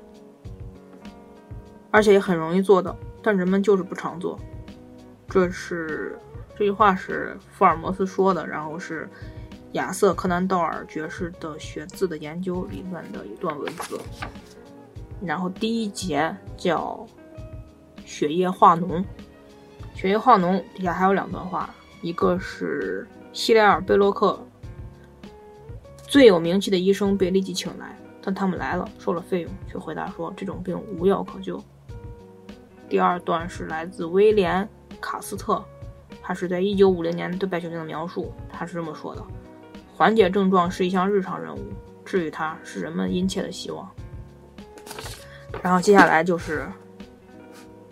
[1.93, 4.37] 而且也很容易做到，但人们就是不常做。
[5.29, 6.19] 这是
[6.59, 9.09] 这句话是福尔摩斯说的，然后是
[9.75, 13.97] 亚瑟·柯南道尔爵士的学字的研究里面的一段文字。
[15.23, 17.07] 然后第一节叫
[18.05, 19.05] 血液化脓，
[19.95, 23.07] 血液化脓底下还有两段话，一个是。
[23.37, 24.42] 希莱尔·贝洛克
[26.09, 31.62] 最有名气的医生被立即请来，但他们来了，收了费用，却回答说这种病无药可救。
[32.88, 34.66] 第二段是来自威廉·
[35.03, 35.62] 卡斯特，
[36.22, 39.22] 他是在1950年对白血病的描述，他是这么说的：
[39.94, 41.61] 缓解症状是一项日常任务，
[42.07, 43.87] 治愈它是人们殷切的希望。
[45.62, 46.66] 然后接下来就是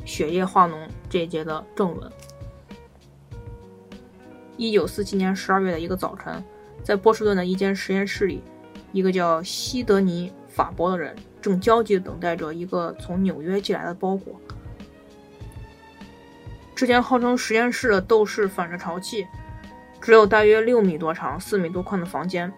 [0.07, 2.11] 血液化脓这一节的正文。
[4.57, 6.43] 一九四七年十二月的一个早晨，
[6.83, 8.43] 在波士顿的一间实验室里，
[8.93, 14.41] 一个叫西德尼·法伯的人正焦急地等待着一个从纽约寄来的包裹。
[16.75, 19.27] 这间号称实验室的斗室反着潮气，
[20.01, 22.53] 只有大约六米多长、四米多宽的房间，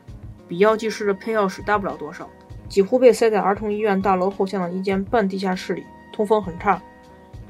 [0.48, 2.28] 比药剂室的配药室大不了多少。
[2.68, 6.82] 几乎被塞在儿童医院大楼后巷的一间半地下室里，通风很差。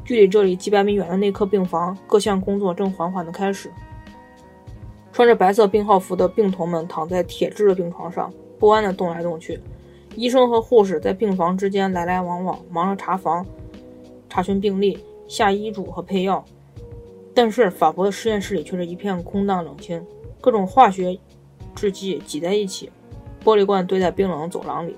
[0.05, 3.71] 距离这里几百米远的内科病房，各项工作正缓缓地开始。
[5.17, 9.59] 穿着白色病号服的病童们躺在铁质的病床上，不安地动来动去。
[10.15, 13.47] 医生和护士在病房之间来来往往，忙着查房、
[14.29, 16.45] 查询病历、下医嘱和配药。
[17.33, 20.05] 但是法国的实验室里却是一片空荡冷清，
[20.39, 21.19] 各种化学
[21.75, 22.91] 制剂挤在一起，
[23.43, 24.95] 玻璃罐堆在冰冷的走廊里。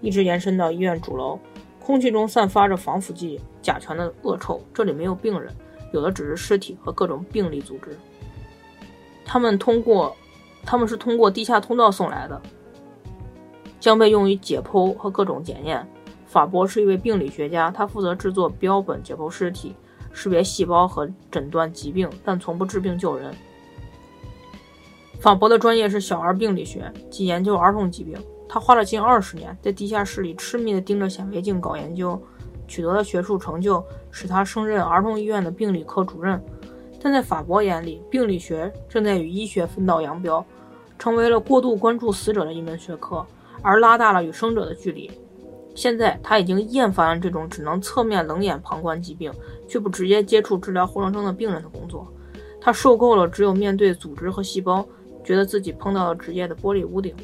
[0.00, 1.38] 一直延伸到医院主楼，
[1.78, 4.62] 空气中散发着防腐剂、甲醛的恶臭。
[4.72, 5.54] 这里没有病人，
[5.92, 7.94] 有的只是尸体和各种病理组织。
[9.28, 10.16] 他们通过，
[10.64, 12.40] 他们是通过地下通道送来的，
[13.78, 15.86] 将被用于解剖和各种检验。
[16.26, 19.76] 法博是一位病理学家，他负责制作标本、解剖尸体、
[20.12, 23.34] 识别细胞和诊断疾病，但从不治病救人。
[25.20, 28.16] 法博的专业是小儿病理学，即研究儿童疾病。
[28.48, 32.18] 他花了近二十年，在地下室里痴迷地盯着显微镜搞研究，
[32.66, 36.42] 取得的学术成就使他升任儿童医院的病理科主任。
[37.00, 40.44] 但在法国眼里，病理学正在与医学分道扬镳，
[40.98, 43.24] 成为了过度关注死者的一门学科，
[43.62, 45.10] 而拉大了与生者的距离。
[45.74, 49.32] 现在他已经厌烦了这种只能侧面冷眼旁观疾病，
[49.68, 52.06] 却不直接接触治疗活生生的病人的工作。
[52.60, 54.84] 他受够了只有面对组织和细胞，
[55.22, 57.14] 觉得自己碰到了职业的玻璃屋顶。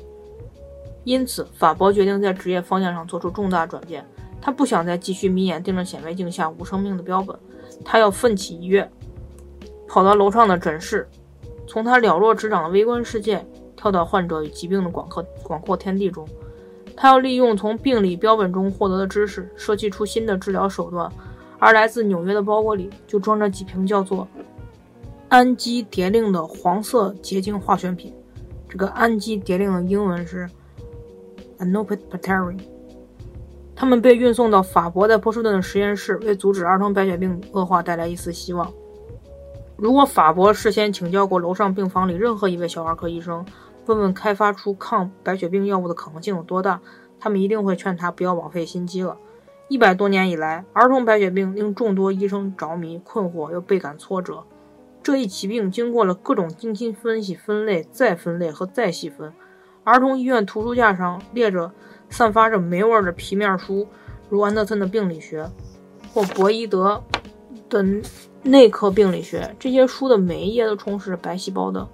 [1.03, 4.07] 因此，法博决定在职业方向上做出重大转变。
[4.41, 7.37] 他不想再继续眯眼盯着显微镜下无生命的标本，
[7.85, 8.89] 他要奋起一跃，
[9.89, 11.07] 跑到楼上的诊室，
[11.67, 13.45] 从他了若指掌的微观世界
[13.77, 16.27] 跳到患者与疾病的广阔广阔天地中。
[16.97, 21.11] 他要利用从病理标本中获得的知识，设计出新的治疗手段。
[21.59, 24.29] 而来自纽约的包裹里就装着几瓶叫做
[25.29, 28.13] 氨基蝶令的黄色结晶化学品。
[28.69, 30.49] 这个氨基蝶令的英文是。
[31.61, 32.59] Anopatari，
[33.77, 38.71] 他们被运送到法国在波士顿的实验室，为阻止儿童白血病恶化带来一丝希望。
[39.77, 43.45] 如果法国事先请教过楼上病房里任何一位小儿科医生，
[43.87, 46.81] 问问开发出抗白血病药物的可能性有多大，
[47.19, 49.17] 他们一定会劝他不要枉费心机了。
[49.69, 54.45] 一百多年以来，儿童白血病令众多医生着迷、困惑又倍感挫折。
[55.03, 59.33] 这一疾病经过了各种精心分析、分类、再分类和再细分。
[59.83, 61.73] 儿童医院图书架上列着
[62.09, 63.89] 散发着霉味的皮面书，
[64.31, 65.51] 如安德森的病理学
[66.13, 67.03] 或博伊德
[67.69, 67.85] 的
[68.45, 69.53] 内科病理学。
[69.59, 71.85] 这些书的每一页都充斥着白细胞的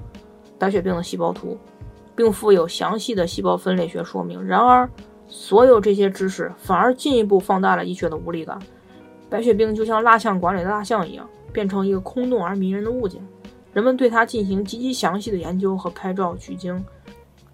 [0.58, 1.56] 白血病的细胞图，
[2.14, 4.44] 并附有详细的细胞分类学说明。
[4.44, 4.86] 然而，
[5.26, 8.58] 所有这些知识反而进一步放大了医学的无力感。
[9.30, 13.22] 白血病就像蜡像馆里的蜡像一样，变成一个空洞而迷人的物件。
[13.72, 16.84] 人们对它进行极其详细的研究和拍照取经。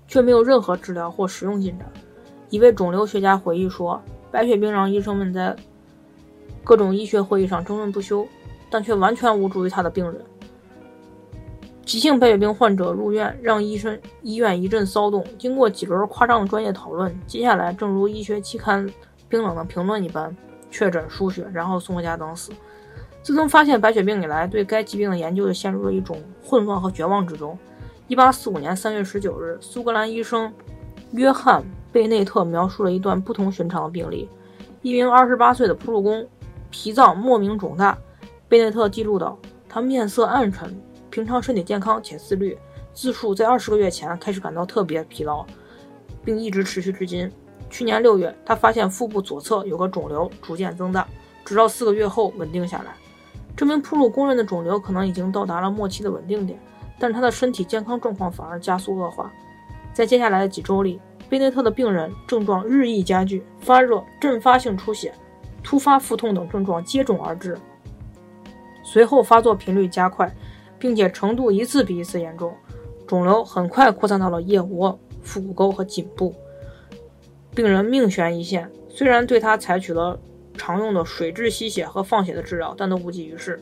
[0.09, 1.93] 却没有任何治疗或实用进展。
[2.49, 5.57] 一位肿瘤学家回忆说：“白血病让医生们在
[6.63, 8.25] 各种医学会议上争论不休，
[8.77, 10.21] 但却完全无助于他的病人。
[11.87, 15.25] 急性白血病患者入院，让医生医院一阵骚动。
[15.39, 18.87] 经过几轮夸张的专业讨论，接下来正如医学期刊
[19.31, 20.37] 冰冷的评论一般，
[20.71, 22.53] 确诊输血，然后送回家等死。
[23.23, 27.59] 自从发现白血病以来，对该疾病的研究就陷入了一种混乱和绝望之中。”
[28.09, 30.53] 一八四五年三月十九日，苏格兰医生
[31.13, 34.29] 约翰·贝内特描述了一段不同寻常的病例：
[34.83, 36.29] 一名二十八岁的铺路工，
[36.71, 37.97] 脾脏莫名肿大。
[38.49, 39.37] 贝内特记录道，
[39.69, 40.81] 他面色暗沉，
[41.11, 42.57] 平常身体健康且自律，
[42.93, 45.45] 自述在二十个月前开始感到特别疲劳，
[46.25, 47.31] 并一直持续至今。
[47.69, 51.07] 去年六月，他发现腹部左侧有个肿瘤逐渐增大，
[51.45, 52.95] 直到四个月后稳定下来。
[53.57, 56.59] 这名铺路工人的肿瘤可能已经到达了末期的稳定点。
[56.99, 59.31] 但他的身体健康状况反而加速恶化，
[59.93, 65.13] 在接下来的几周里，贝内特的病人症状日益加剧，发热、阵发性出血、
[65.63, 67.59] 突发腹痛等症状接踵而至，
[68.87, 70.33] 随后发作频率加快，
[70.79, 72.55] 并且程度一次比一次严重。
[73.05, 76.33] 肿瘤很快扩散到了腋窝、腹股沟和颈部，
[77.53, 78.71] 病人命悬一线。
[78.89, 80.17] 虽然对他采取了
[80.57, 83.61] 常用的水质吸血和放血的治疗，但都无济于事。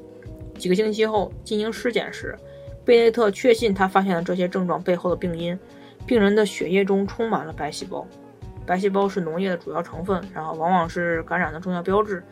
[0.59, 2.37] 几个星期后进行尸检时，
[2.85, 5.59] 贝内特确信他发现了这些症状背后的病因。
[6.07, 8.07] 病人的血液中充满了白细胞，
[8.67, 12.23] 白细胞是脓液的主要成分，然后往往是感染的重要标志。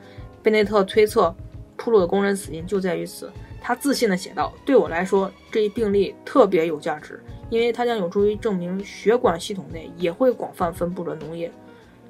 [0.43, 1.35] 贝内特推测，
[1.83, 3.29] 出路的工人死因就在于此。
[3.61, 11.51] 他自信地写道：“对我来说，这一病例特别有价值，因为它将有助于证明血管系统内也会广泛分布着脓液。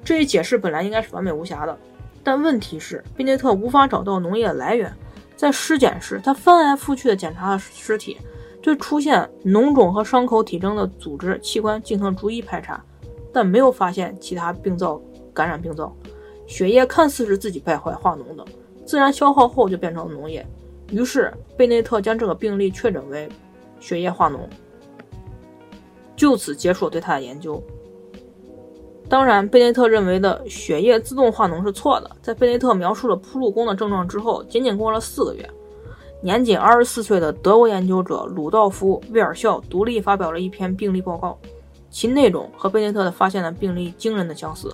[0.03, 1.75] 这一解释本来应该是完美无瑕的，
[2.23, 4.93] 但问题是，贝内特无法找到脓液的来源。
[5.35, 8.17] 在尸检时，他翻来覆去地检查了尸体，
[8.61, 12.83] 对出现脓肿和伤口体征的组织器官进行逐一排查，
[13.33, 15.01] 但没有发现其他病灶
[15.33, 15.95] 感染病灶。
[16.45, 18.45] 血液看似是自己败坏化脓的，
[18.85, 20.45] 自然消耗后就变成了脓液。”
[20.91, 23.27] 于是，贝内特将这个病例确诊为
[23.79, 24.41] 血液化脓，
[26.15, 27.61] 就此结束对他的研究。
[29.09, 32.11] 当然，贝内特认为的血液自动化脓是错的。
[32.21, 35.49] 在贝内特描述了铺路工的症状之后，仅仅过了四个月，
[36.21, 41.39] 年仅二十四岁的德国研究者鲁道夫·威尔肖独立发表了一篇病例报告，
[41.89, 44.73] 其内容和贝内特的发现的病例惊人的相似。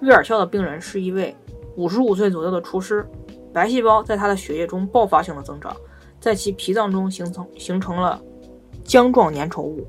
[0.00, 1.34] 威尔肖的病人是一位
[1.76, 3.06] 五十五岁左右的厨师。
[3.52, 5.76] 白细胞在他的血液中爆发性的增长，
[6.20, 8.20] 在其脾脏中形成形成了
[8.84, 9.86] 浆状粘稠物。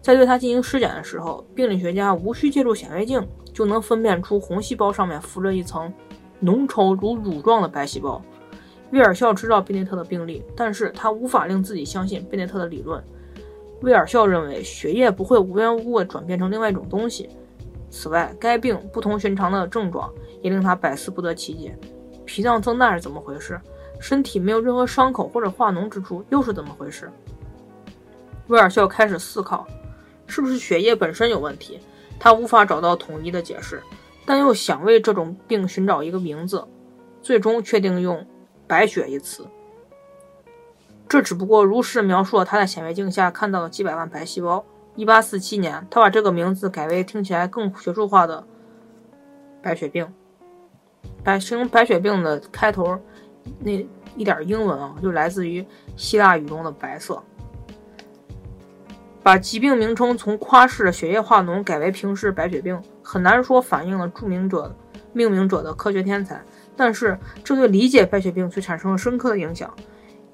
[0.00, 5.92] 在对他进行尸检的时候，病理学家无需借助显微镜就能分辨出红细胞上面浮着一层
[6.40, 8.20] 浓稠如乳状的白细胞。
[8.90, 13.02] 威尔肖知道贝内特的病例，但是他无法令自己相信贝内特的理论。
[13.80, 17.28] 威尔肖认为血液不会无缘无故转变成另外一种东西。
[17.90, 20.12] 此外，该病不同寻常的症状
[20.42, 21.76] 也令他百思不得其解。
[22.24, 23.60] 脾脏增大是怎么回事？
[24.00, 27.10] 身体没有任何伤口或者化脓之处又是怎么回事？
[28.48, 29.66] 威尔逊开始思考，
[30.26, 31.80] 是不是血液本身有问题？
[32.18, 33.82] 他无法找到统一的解释，
[34.26, 36.66] 但又想为这种病寻找一个名字，
[37.22, 38.26] 最终确定用
[38.66, 39.46] “白血”一词。
[41.08, 44.64] 这只不过如实描述了他在显微镜下看到的几百万白细胞。
[44.96, 48.44] 1847年，他把这个名字改为听起来更学术化的
[49.62, 50.12] “白血病”。
[51.24, 52.96] 白形容白血病的开头
[53.58, 53.72] 那
[54.16, 57.20] 一点英文啊，就来自于希腊语中的“白色”。
[59.24, 64.76] 把疾病名称从夸式的血液化脓改为平视白血病，很难说反映了著名者
[65.14, 66.40] 命名者的科学天才，
[66.76, 69.74] 但是这对理解白血病却产生了深刻的影响。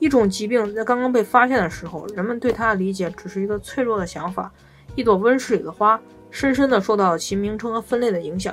[0.00, 4.52] 一种疾病在刚刚被发现的时候，人们对它的理解只是一个脆弱的想法，
[4.96, 6.00] 一朵温室里的花，
[6.30, 8.52] 深深地受到了其名称和分类的影响。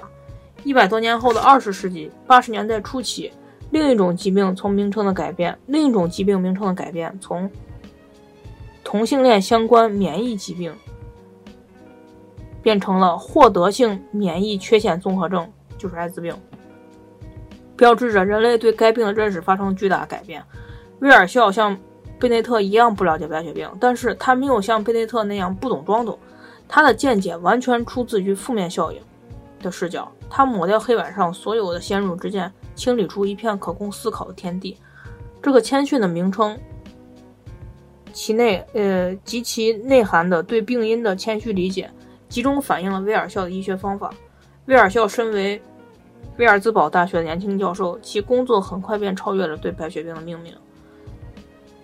[0.63, 3.31] 一百多年后的二十世纪八十年代初期，
[3.71, 7.49] 另一种疾病从名称的改变，另一种疾病名称的改变，从
[8.83, 10.73] 同性恋相关免疫疾病
[12.61, 16.35] 变成了获得性免疫缺陷综合症，就是艾滋病，
[17.75, 20.43] 标志着人类对该病的认识发生了巨大改变。
[20.99, 21.77] 威尔肖像
[22.19, 26.17] 贝内特一样不了解白血病，但是他没有像贝内特那样不懂装懂，
[26.67, 28.99] 他的见解完全出自于负面效应
[29.61, 30.11] 的视角。
[30.29, 34.77] 他抹掉黑板上所有的先入之见，清理出一片可供思考的天地。
[35.41, 36.57] 这个谦逊的名称，
[38.11, 41.89] 其内呃及其内涵的对病因的谦虚理解，
[42.27, 44.13] 集中反映了威尔肖的医学方法。
[44.65, 45.61] 威尔肖身为
[46.37, 50.53] 威尔兹堡大学的年轻教授，其工作很快便超越了对白血病的命名。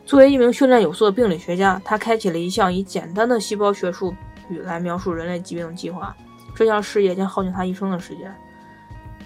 [0.06, 4.14] 作为一名训练有素的病理学家，他开启了一项以简单的细胞学术
[4.50, 6.14] 语来描述人类疾病的计划。
[6.56, 8.34] 这项事业将耗尽他一生的时间。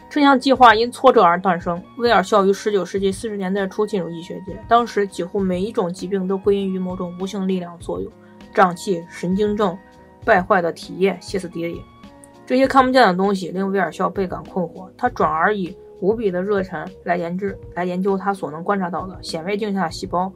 [0.10, 1.82] 这项计划因挫折而诞生。
[1.98, 8.10] 威尔肖于19世纪40年代初进入医学界，当时几乎每一种疾病都归因于某种无形力量作用：
[8.54, 9.78] 胀气、神经症、
[10.24, 11.82] 败坏的体液、歇斯底里。
[12.46, 20.32] 这些看不见的东西令威尔肖倍感困惑，他转而以无比的热忱来研制、来研究他所能观察到的显微镜下细胞。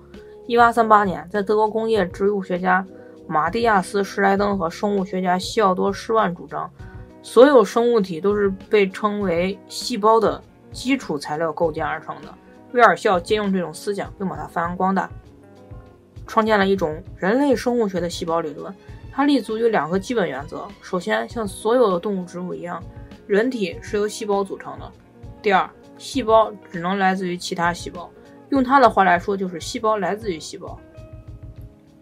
[0.47, 2.85] 1838年，在德国工业植物学家。
[3.31, 6.69] 马蒂亚斯·施莱登和生物学家西奥多·施万主张，
[7.23, 12.27] 所有生物体都是被称为细胞的基础材料构建而成的。
[12.73, 15.09] 威尔肖借用这种思想，并把它发扬光大，
[16.27, 18.75] 创建了一种人类生物学的细胞理论。
[19.13, 22.83] 它立足于两个基本原则：首先，像所有的动物、植物一样，
[23.27, 24.91] 人体是由细胞组成的；
[25.41, 28.11] 第二，细胞只能来自于其他细胞。
[28.49, 30.77] 用他的话来说，就是细胞来自于细胞。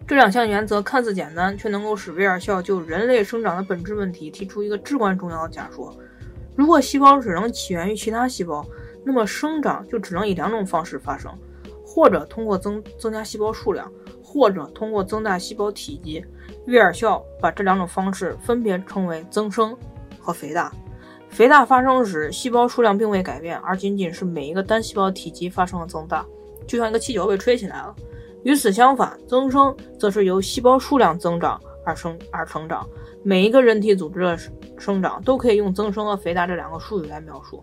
[0.10, 5.96] 这两项原则看似简单，却能够使威尔逊就人类生长的本质问题提出一个至关重要的假说：
[6.56, 8.66] 如果细胞只能起源于其他细胞，
[9.06, 11.32] 那么生长就只能以两种方式发生，
[11.86, 13.88] 或者通过增增加细胞数量，
[14.24, 16.26] 或者通过增大细胞体积。
[16.66, 17.08] 威尔逊
[17.40, 19.78] 把这两种方式分别称为增生
[20.20, 20.74] 和肥大。
[21.30, 26.26] 肥大发生时，细胞数量并未改变，而仅仅是每一个单细胞体积发生了增大，
[26.66, 27.96] 就像一个气球被吹起来了。
[28.44, 32.88] 与此相反，增生则是由细胞数量增长而生而成长。
[33.24, 34.38] 每一个人体组织的
[34.78, 37.62] 生长都可以用增生和肥大这两个术语来描述。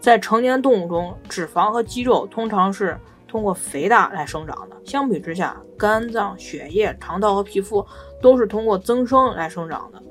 [0.00, 4.76] 在成年动物中，脂肪和肌肉通常是通过肥大来生长的。
[4.84, 7.84] 相比之下，肝脏、血液、肠道和皮肤
[8.20, 10.02] 都是通过增生来生长的。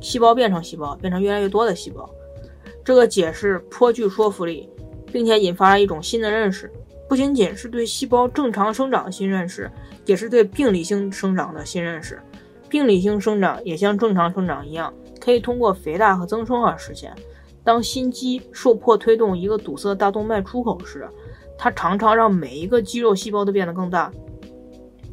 [0.00, 2.08] 细胞变成细胞，变成越来越多的细胞。
[2.84, 4.68] 这个解释颇具说服力，
[5.12, 6.72] 并且引发了一种新的认识。
[7.10, 9.68] 不仅仅是对细胞正常生长的新认识，
[10.06, 12.22] 也是对病理性生长的新认识。
[12.68, 17.12] 病理性生长也像正常生长一样，可以通过肥大和增生而实现。
[17.64, 21.08] 当心肌受迫推动一个堵塞大动脉出口时，
[21.58, 24.08] 它常常让每一个肌肉细胞都变得更大，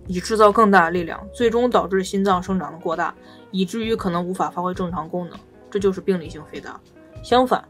[0.05, 3.11] 以制造更大的力量，最终导致心脏生长的过大，
[3.49, 5.39] 以至于可能无法发挥正常功能。
[5.71, 6.79] 这就是病理性肥大。
[7.23, 7.67] 相反。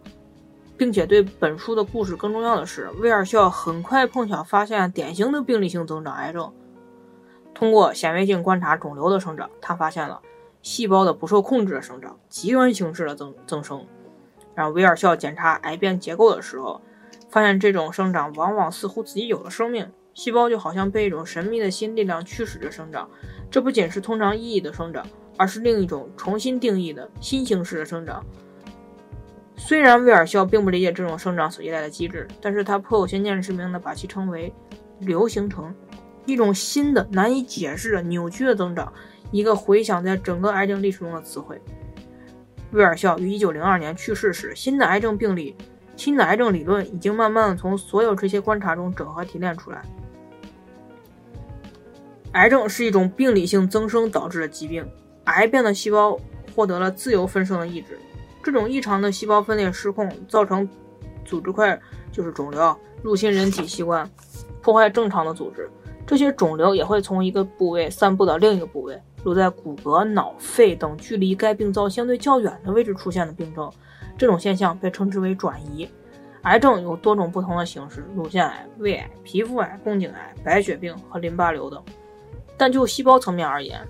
[0.77, 6.53] 并且对本书的故事更重要的是，威尔肖很快碰巧发现典型的病理性增长癌症。
[7.53, 10.21] 通过显微镜观察肿瘤的生长，他发现了
[10.61, 13.85] 细胞的不受控制的生长，极端形式的增增生。
[14.53, 16.81] 然后威尔肖检查癌变结构的时候，
[17.29, 23.09] 发现这种生长往往似乎自己有了生命，细胞就好像被一种神秘的新力量驱使着生长。
[23.49, 25.05] 这不仅是通常意义的生长，
[25.37, 28.23] 而是另一种重新定义的新形式的生长。
[29.59, 34.53] 虽然威尔肖并不理解这种生长所依赖的机制，但是他颇有先见之明的把其称为
[35.01, 35.73] “流形成”，
[36.25, 38.93] 一种新的、难以解释的、扭曲的增长，
[39.31, 41.59] 一个回响在整个癌症历史中的词汇。
[42.71, 45.55] 威尔肖于1902年去世时，新的癌症病理、
[45.95, 49.81] 新的癌症理论已经慢慢的从所有这些观察中整合提炼出来。
[52.33, 54.87] 癌症是一种病理性增生导致的疾病，
[55.25, 56.17] 癌变的细胞
[56.55, 57.97] 获得了自由分生的意志。
[58.47, 60.65] 这种异常的细胞分裂失控，造成
[61.25, 61.77] 组织块
[62.13, 62.73] 就是肿瘤
[63.03, 64.09] 入侵人体器官，
[64.61, 65.69] 破坏正常的组织。
[66.05, 73.69] 这些肿瘤也会从一个部位散布到另一个部位，如在骨骼、脑、肺等距离该病灶相对较远的位置出现的病症。
[74.17, 75.85] 这种现象被称之为转移。
[76.43, 81.83] 癌症有多种不同的形式：乳腺癌、胃癌、皮肤癌、宫颈癌、白血病和淋巴瘤等。
[82.55, 83.85] 但就细胞层面而言，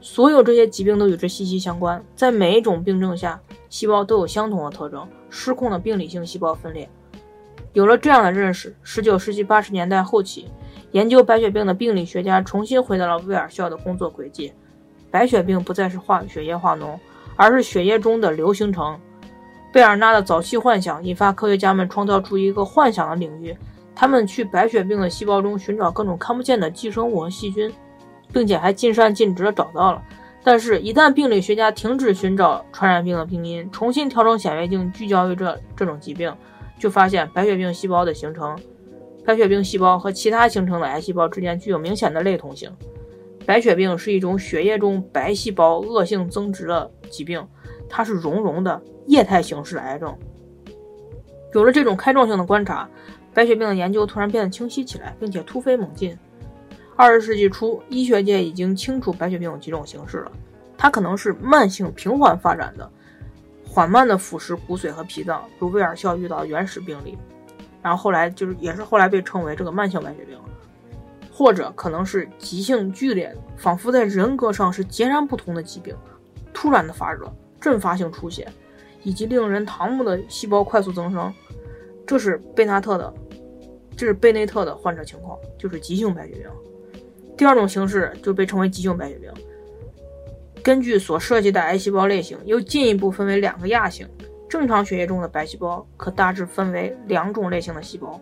[0.00, 2.00] 所有这些疾病都与之息息相关。
[2.14, 6.88] 在每一种病症下，细胞都有相同的特征：失控的病理性细胞分裂。
[7.72, 10.48] 有了这样的认识，19世纪80年代后期，
[10.92, 14.52] 研究白血病的病理学家重新回到了威尔肖的工作轨迹。
[15.10, 16.98] 白血病不再是化血液化脓，
[17.36, 18.98] 而是血液中的流形成。
[19.72, 23.56] 贝尔纳的早期幻想引发科学家们创造出一个幻想的领域，
[23.94, 27.72] 他们去白血病的细胞中寻找各种看不见的寄生物和细菌。
[28.32, 30.02] 并且还尽善尽职地找到了，
[30.48, 36.32] 但是，一旦病理学家停止寻找传染病的病因，重新调整显微镜聚焦于这这种疾病，
[36.78, 38.56] 就发现白血病细胞的形成，
[39.24, 42.70] 白血病细胞和其他形成的癌细胞之间具有明显的类同性。
[43.44, 47.44] 白血病是一种血液中白细胞恶性增殖的疾病，
[47.88, 50.16] 它是溶溶的液态形式的癌症。
[51.54, 52.88] 有了这种开创性的观察，
[53.34, 56.16] 白血病的研究突然变得清晰起来，并且突飞猛进。
[56.96, 60.32] 二十世纪初，医学界已经清楚白血病有几种形式了。
[60.78, 62.90] 它可能是慢性平缓发展的，
[63.66, 67.18] 缓慢的腐蚀骨髓和脾脏，如威尔肖遇到原始病例，
[67.82, 70.38] 然后后来就是也是后来被称为这个慢性白血病，
[71.30, 75.94] 或者可能是急性剧烈的，仿佛在人格上是截然不同的疾病，
[76.54, 77.30] 突然的发热、
[77.60, 78.48] 阵发性出血，
[79.02, 81.32] 以及令人唐木的细胞快速增生。
[82.06, 83.12] 这是贝纳特的，
[83.96, 86.50] 这是贝内特的患者情况，就是急性白血病。
[87.36, 89.30] 第二种形式就被称为急性白血病。
[90.62, 94.08] 根据所涉及的癌细胞类型，又进一步分为两个亚型。
[94.48, 98.20] 正常血液中的白细胞可大致分为两种类型的细胞：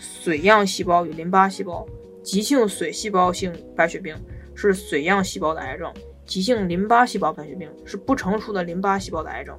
[0.00, 1.86] 髓样细胞与淋巴细胞。
[2.22, 4.16] 急性髓细胞性白血病
[4.54, 5.92] 是髓样细胞的癌症，
[6.24, 9.54] 急性淋巴细胞白血病是不成熟的淋巴细胞的癌症。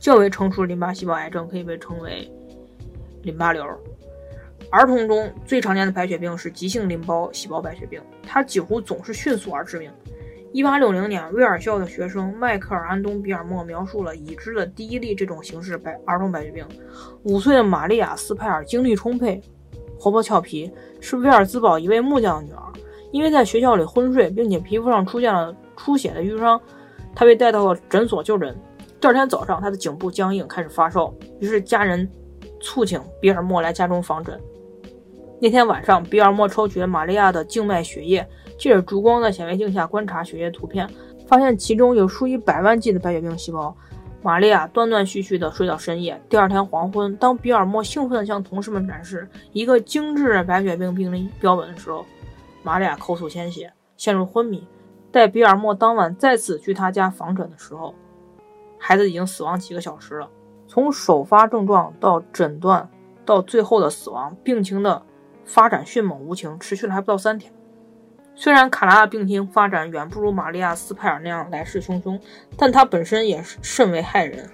[0.00, 2.28] 较为成熟的淋巴细胞癌症可以被称为
[3.22, 3.64] 淋巴瘤。
[4.72, 9.92] 儿童中最常见的白血病是急性淋巴细胞白血病，它几乎总是迅速而致命。
[10.54, 16.66] 1860年，威尔校的学生迈克尔·安东·比尔默描述了已知的第一例这种形式白儿童白血病。
[17.24, 19.42] 五岁的玛利亚·斯派尔精力充沛、
[19.98, 22.62] 活泼俏皮，是威尔兹堡一位木匠的女儿。
[23.10, 26.58] 因为在学校里昏睡，并且皮肤上出现了出血的淤伤，
[27.14, 28.58] 她被带到了诊所就诊。
[28.98, 32.10] 第二天早上，她的颈部僵硬，开始发烧，于是家人
[32.60, 34.40] 促请比尔默来家中访诊。
[35.42, 38.24] 那天晚上，比尔莫抽取了玛利亚的静脉血液，
[38.56, 40.88] 借着烛光在显微镜下观察血液图片，
[41.26, 43.76] 发现其中有数以百万计的白血病细胞。
[44.22, 46.22] 玛利亚断断续续地睡到深夜。
[46.28, 52.06] 第二天黄昏，当比尔莫兴奋地向同事们展示一个精致的白血病病例标本的时候，
[52.62, 54.64] 玛利亚口吐鲜血，陷入昏迷。
[55.10, 57.92] 待比尔莫当晚再次去他家访诊的时候，
[58.78, 60.30] 孩子已经死亡几个小时了。
[60.68, 62.88] 从首发症状到诊断
[63.24, 65.02] 到最后的死亡，病情的。
[65.44, 67.52] 发展迅猛无情，持续了还不到三天。
[68.34, 72.18] 虽然卡拉的病情发展远不如玛利亚·斯派尔那样来势汹汹，
[72.56, 74.48] 但他本身也是甚为害人。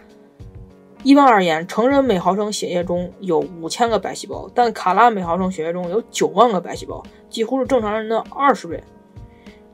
[1.04, 8.82] 一般而言，成人每毫升血液中有五千个白细胞，但卡拉每毫升血液中有九万个白细胞，几乎是正常人的二十倍。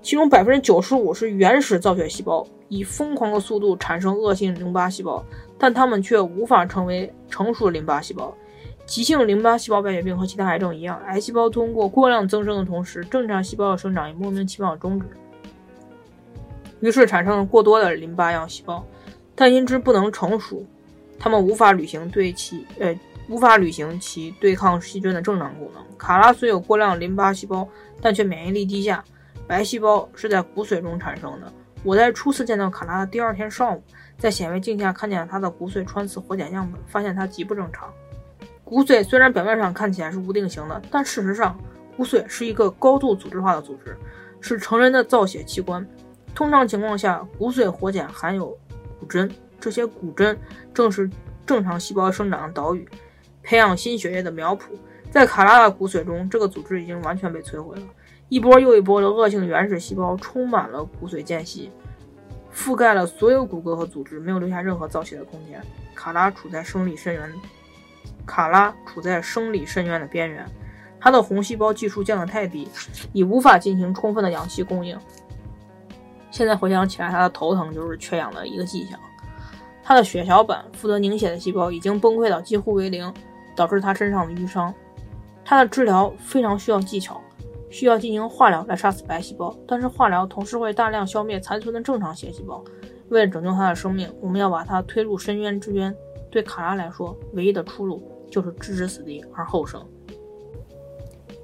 [0.02, 5.24] 其中百分之九十五是原始造血细胞，以疯狂的速度产生恶性淋巴细胞，
[5.58, 8.36] 但它们却无法成为成熟的淋巴细胞。
[8.86, 15.06] 急性淋巴细胞白血病和其他癌症一样，癌细胞通过过量增生的同时，正常细胞的生长也莫名其妙的终止，
[16.80, 18.84] 于是产生了过多的淋巴样细胞，
[19.34, 20.64] 但因之不能成熟，
[21.18, 22.94] 它们无法履行对其呃
[23.28, 25.82] 无法履行其对抗细菌的正常功能。
[25.96, 27.66] 卡拉虽有过量淋巴细胞，
[28.02, 29.02] 但却免疫力低下。
[29.46, 31.52] 白细胞是在骨髓中产生的。
[31.82, 33.82] 我在初次见到卡拉的第二天上午，
[34.18, 37.90] 在显微镜下看见了他的骨髓穿刺活检样本，发现他极不正常。
[38.64, 41.56] 骨髓虽然表面上看起来是无定型的，但事实上，
[41.96, 43.96] 骨髓是一个高度组织化的组织，
[44.40, 45.86] 是成人的造血器官。
[46.34, 48.56] 通常情况下，骨髓活检含有
[48.98, 50.36] 骨针，这些骨针
[50.72, 51.08] 正是
[51.46, 52.88] 正常细胞生长的岛屿，
[53.42, 54.62] 培养新血液的苗圃。
[55.10, 57.82] 在卡拉的骨髓中，这个组织已经完全被摧毁了。
[58.30, 61.70] 一波又一波的恶性原始细胞充满了骨髓间隙，
[62.52, 65.62] 覆盖了所有骨骼和组织，没有留下任何造血的空间。
[65.94, 67.32] 卡拉处在生理深渊。
[68.26, 70.44] 卡拉处在生理深渊的边缘，
[71.00, 72.68] 他的红细胞计数降得太低，
[73.12, 74.98] 已无法进行充分的氧气供应。
[76.30, 78.98] 现在回想起来，他的头疼就是缺氧的一个迹象。
[79.82, 83.12] 他的血小板负责凝血的细胞已经崩溃到几乎为零，
[83.54, 84.74] 导致他身上的淤伤。
[85.44, 87.20] 他的治疗非常需要技巧，
[87.70, 92.64] 需要进行化疗来杀死白细胞，但是化疗同时会大量消灭残存的正常血细胞。
[93.10, 95.94] 为了拯救他的生命，我们要把他推入深渊之渊。
[96.30, 98.02] 对卡拉来说，唯一的出路。
[98.34, 99.80] 就是置之死地而后生。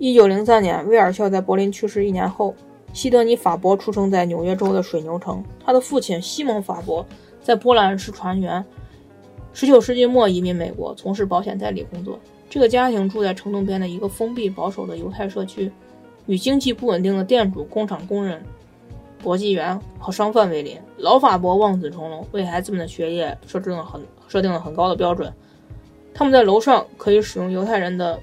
[0.01, 2.53] 一九零三年，威尔肖在柏林去世一年后，
[2.93, 5.45] 西德尼·法伯出生在纽约州的水牛城。
[5.64, 7.07] 他的父亲西蒙·法伯
[7.41, 8.64] 在波兰是船员，
[9.53, 12.18] 十九世纪末移民美国，从事保险代理工作。
[12.49, 15.70] 这个家庭住在城东边的一个封闭保守的犹太社区，
[16.26, 18.43] 与经济不稳定的店主、工厂工人、
[19.22, 20.76] 搏击员和商贩为邻。
[20.97, 25.32] 老法伯望子成龙，为孩子们的学业设置了很设定了很高的标准。
[26.13, 28.21] 他们在楼上可以使用犹太人的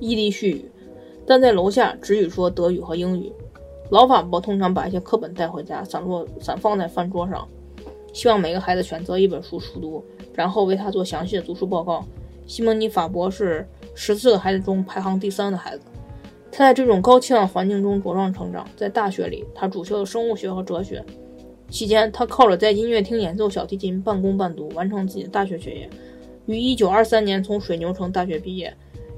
[0.00, 0.70] 伊犁絮语，
[1.26, 3.32] 但在楼下只语说德语和英语。
[3.90, 7.46] 老法伯通常把一些课本带回家，散落散放在饭桌上，
[8.12, 10.02] 希望每个孩子选择一本书熟读，
[10.32, 12.04] 然后为他做详细的读书报告。
[12.46, 15.84] 西蒙尼·法伯是十四个孩子中排行第三的孩子。
[16.50, 18.66] 他在这种高气量环境中茁壮成长。
[18.76, 21.04] 在大学里，他主修了生物学和哲学。
[21.68, 25.90] 期间，他靠着在音乐厅演奏小提琴半工半读，完成自己的大学学业。
[26.46, 28.74] 于1923年从水牛城大学毕业。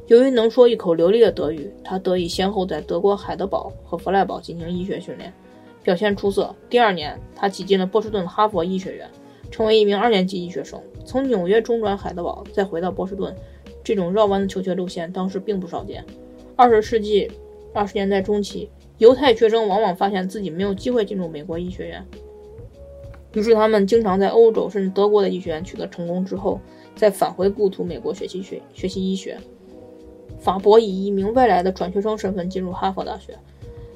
[0.07, 5.33] 由于能说一口流利的德语，他得以先后在德国海德堡和弗赖堡进行医学训练，
[5.83, 6.55] 表现出色。
[6.71, 9.11] 第二年，他挤进了波士顿哈佛医学院，
[9.51, 10.81] 成为一名二年级医学生。
[11.05, 13.35] 从纽约中转海德堡，再回到波士顿，
[13.83, 16.05] 这种绕弯的求学路线当时并不少见。
[16.55, 17.29] 二十世纪
[17.75, 22.07] 二十年代中期，犹太学生往往发现自己没有机会进入美国医学院，
[23.33, 26.61] 于是他们经常在欧洲甚至德国的医学院取得成功之后。
[26.97, 29.39] 再返回故土美国学习学学习医学，
[30.41, 33.39] 法伯以一名外来的转学生身份进入哈佛大学。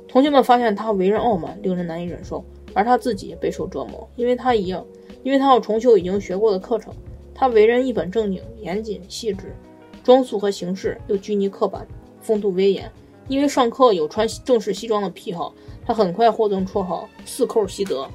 [0.06, 2.44] 同学们发现他为人傲慢，令人难以忍受，
[2.74, 4.84] 而他自己也备受折磨，因为他一样，
[5.22, 6.92] 因为他要重修已经学过的课程。
[7.34, 9.56] 他为人一本正经、严谨细致，
[10.04, 11.88] 装束和形式又拘泥刻板、
[12.20, 12.92] 风度威严。
[13.28, 15.54] 因为上课有穿正式西装的癖好，
[15.86, 18.06] 他很快获得绰号“四扣西德”。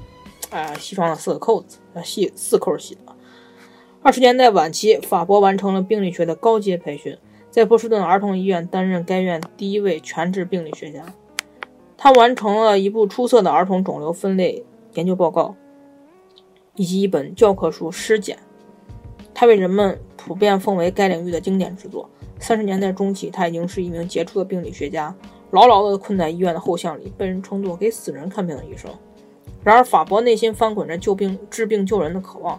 [0.50, 3.15] 啊，西装的四个扣子，啊，西四扣西德。
[4.06, 7.18] 二十年代晚期，法伯完成了病理学的高阶培训，
[7.50, 11.04] 在波士顿儿童医院担任该院第一位全职病理学家。
[11.96, 15.56] 他完成了一部出色的儿童肿瘤分类研究报告，
[16.76, 18.36] 以及一本教科书《尸检》。
[19.34, 22.08] 他被人们普遍奉为该领域的经典之作。
[22.38, 25.12] 三十年代中期，他已经是一名杰出的病理学家，
[25.50, 28.88] 牢牢地困在医院的后巷里，被人称作“给死人看病的医生”。
[29.64, 32.56] 然而，法伯内心翻滚着救病、治病救人的渴望。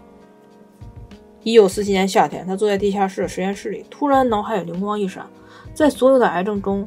[1.47, 5.25] 一九四七年夏天，他坐在地下室的实验室里，突然脑海里灵光一闪：
[5.73, 6.85] 在所有的癌症中，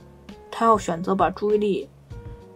[0.50, 1.88] 他要选择把注意力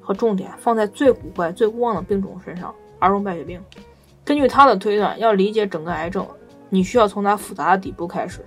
[0.03, 3.59] 和重点放在最古怪、最无望的病种身上——儿童白血病。
[4.23, 6.29] 根据他的推断，要理解整个癌症，
[6.69, 8.45] 你需要从它复杂的底部开始，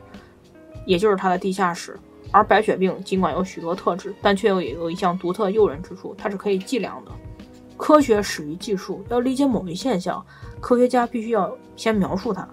[0.86, 1.98] 也就是它的地下室。
[2.30, 7.12] 而白血病尽管有许多特质，但却又有一项独特诱人之处：它是可以计量的。
[7.76, 10.24] 科学始于技术，要理解某一现象，
[10.60, 12.48] 科学家必须要先描述它。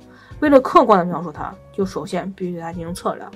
[0.44, 3.32] 为了客观地描述它，就首先必须对它进行测量。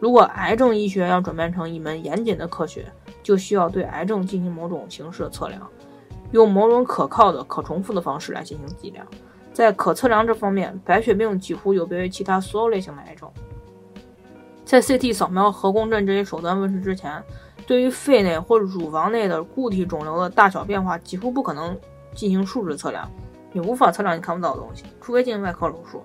[0.00, 2.90] 如果癌症医学要转变成一门严谨的科学，
[3.22, 5.60] 就需要对癌症进行某种形式的测量，
[6.32, 9.06] 用某种可靠的、可重复的方式来进行计量。
[9.52, 13.30] 在可测量这方面，白血病几乎有别于其他所有类型的癌症。
[14.64, 17.22] 在 CT 扫描、核共振这些手段问世之前，
[17.66, 21.78] 对于肺内或乳房内的固体肿瘤的大小变化，几乎不可能
[22.14, 23.06] 进行数值测量。
[23.52, 26.02] 你无法测量你看不到的东西，除非进行外科手术。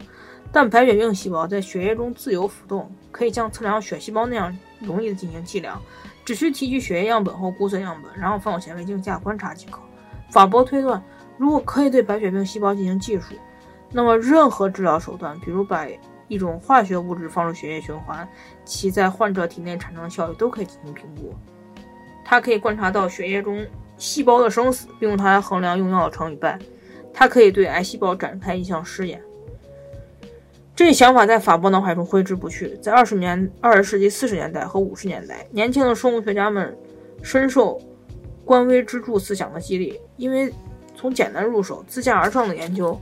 [0.51, 5.81] 但白血病细胞在血液中自由浮动，可以像测量血细胞那样容易的进行计量。
[6.23, 9.79] 只需提取血液样本或骨髓样本，然后放显微镜下观察即可。
[10.29, 11.01] 法伯推断，
[11.37, 13.33] 如果可以对白血病细胞进行计数，
[13.91, 15.87] 那么任何治疗手段，比如把
[16.27, 18.27] 一种化学物质放入血液循环，
[18.63, 21.33] 其在患者体内产生的效益都可以进行评估。
[22.23, 23.65] 它可以观察到血液中
[23.97, 26.59] 细胞的生死，并用它来衡量用药的成与败。
[27.13, 29.21] 它可以对癌细胞展开一项试验。
[30.81, 32.75] 这一想法在法国脑海中挥之不去。
[32.81, 36.75] 在二十年、二十世纪四十年代和五十年代，年轻的生物学家们
[37.21, 37.79] 深受
[38.43, 40.51] 官微支柱思想的激励，因为
[40.95, 42.99] 从简单入手、自下而上的研究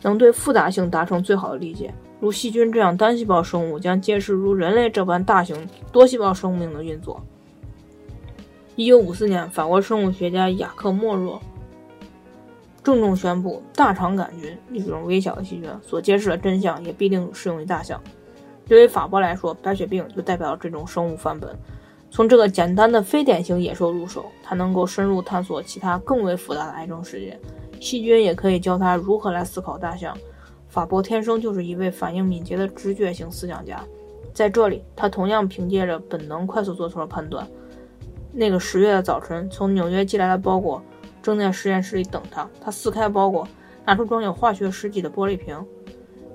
[0.00, 1.92] 能对复杂性达成最好的理解。
[2.20, 7.22] 如细菌这样单细胞生物将揭示如人类这般大型多细胞生命的运作。
[8.76, 11.38] 一九五四年，法国生物学家雅克·莫若。
[12.82, 18.00] 郑重宣布，大肠杆菌一种微小的细菌所揭示的真相，也必定适用于大象。
[18.66, 21.54] 对于法国来说，白血病就代表了这种生物范本。
[22.10, 27.38] 从这个简单的非典型野兽入手，它能够深入探索其他更为复杂的癌症世界。
[27.80, 30.16] 细菌也可以教他如何来思考大象。
[30.68, 33.82] 法博天生就是一位反应敏捷的直觉型思想家，
[34.32, 37.46] 在这里，他同样凭借着本能快速做出了判断。
[38.32, 40.82] 那个十月的早晨，从纽约寄来的包裹。
[41.22, 42.48] 正在实验室里等他。
[42.60, 43.46] 他撕开包裹，
[43.84, 45.56] 拿出装有化学试剂的玻璃瓶，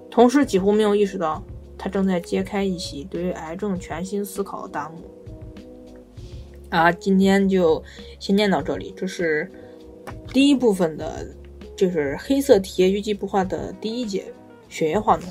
[0.10, 1.44] 同时几乎没有意识到
[1.78, 5.04] 他正在揭开一席对于癌症全新思考的大幕。
[6.70, 7.82] 啊，今天就
[8.20, 8.94] 先念到这里。
[8.98, 9.50] 这是
[10.28, 11.26] 第一部分的，
[11.76, 14.26] 就是黑色体液淤积不化的第一节
[14.68, 15.24] 血液化脓。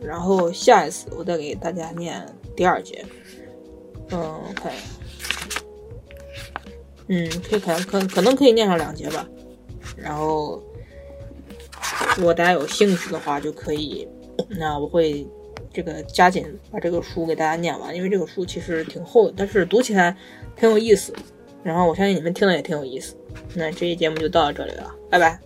[0.00, 2.20] 然后下一次我再给大家念
[2.56, 3.04] 第二节。
[4.10, 5.01] 嗯，我看一下。
[7.08, 9.28] 嗯，可以可能可可能可以念上两节吧，
[9.96, 10.62] 然后
[12.16, 14.08] 如果大家有兴趣的话，就可以，
[14.58, 15.26] 那我会
[15.72, 20.16] 这个加紧把这个书给大家念完，因为这个书其实挺厚的，但是读起来
[20.56, 21.12] 挺有意思，
[21.62, 23.16] 然后我相信你们听的也挺有意思。
[23.54, 25.40] 那这期节目就到这里了，拜拜。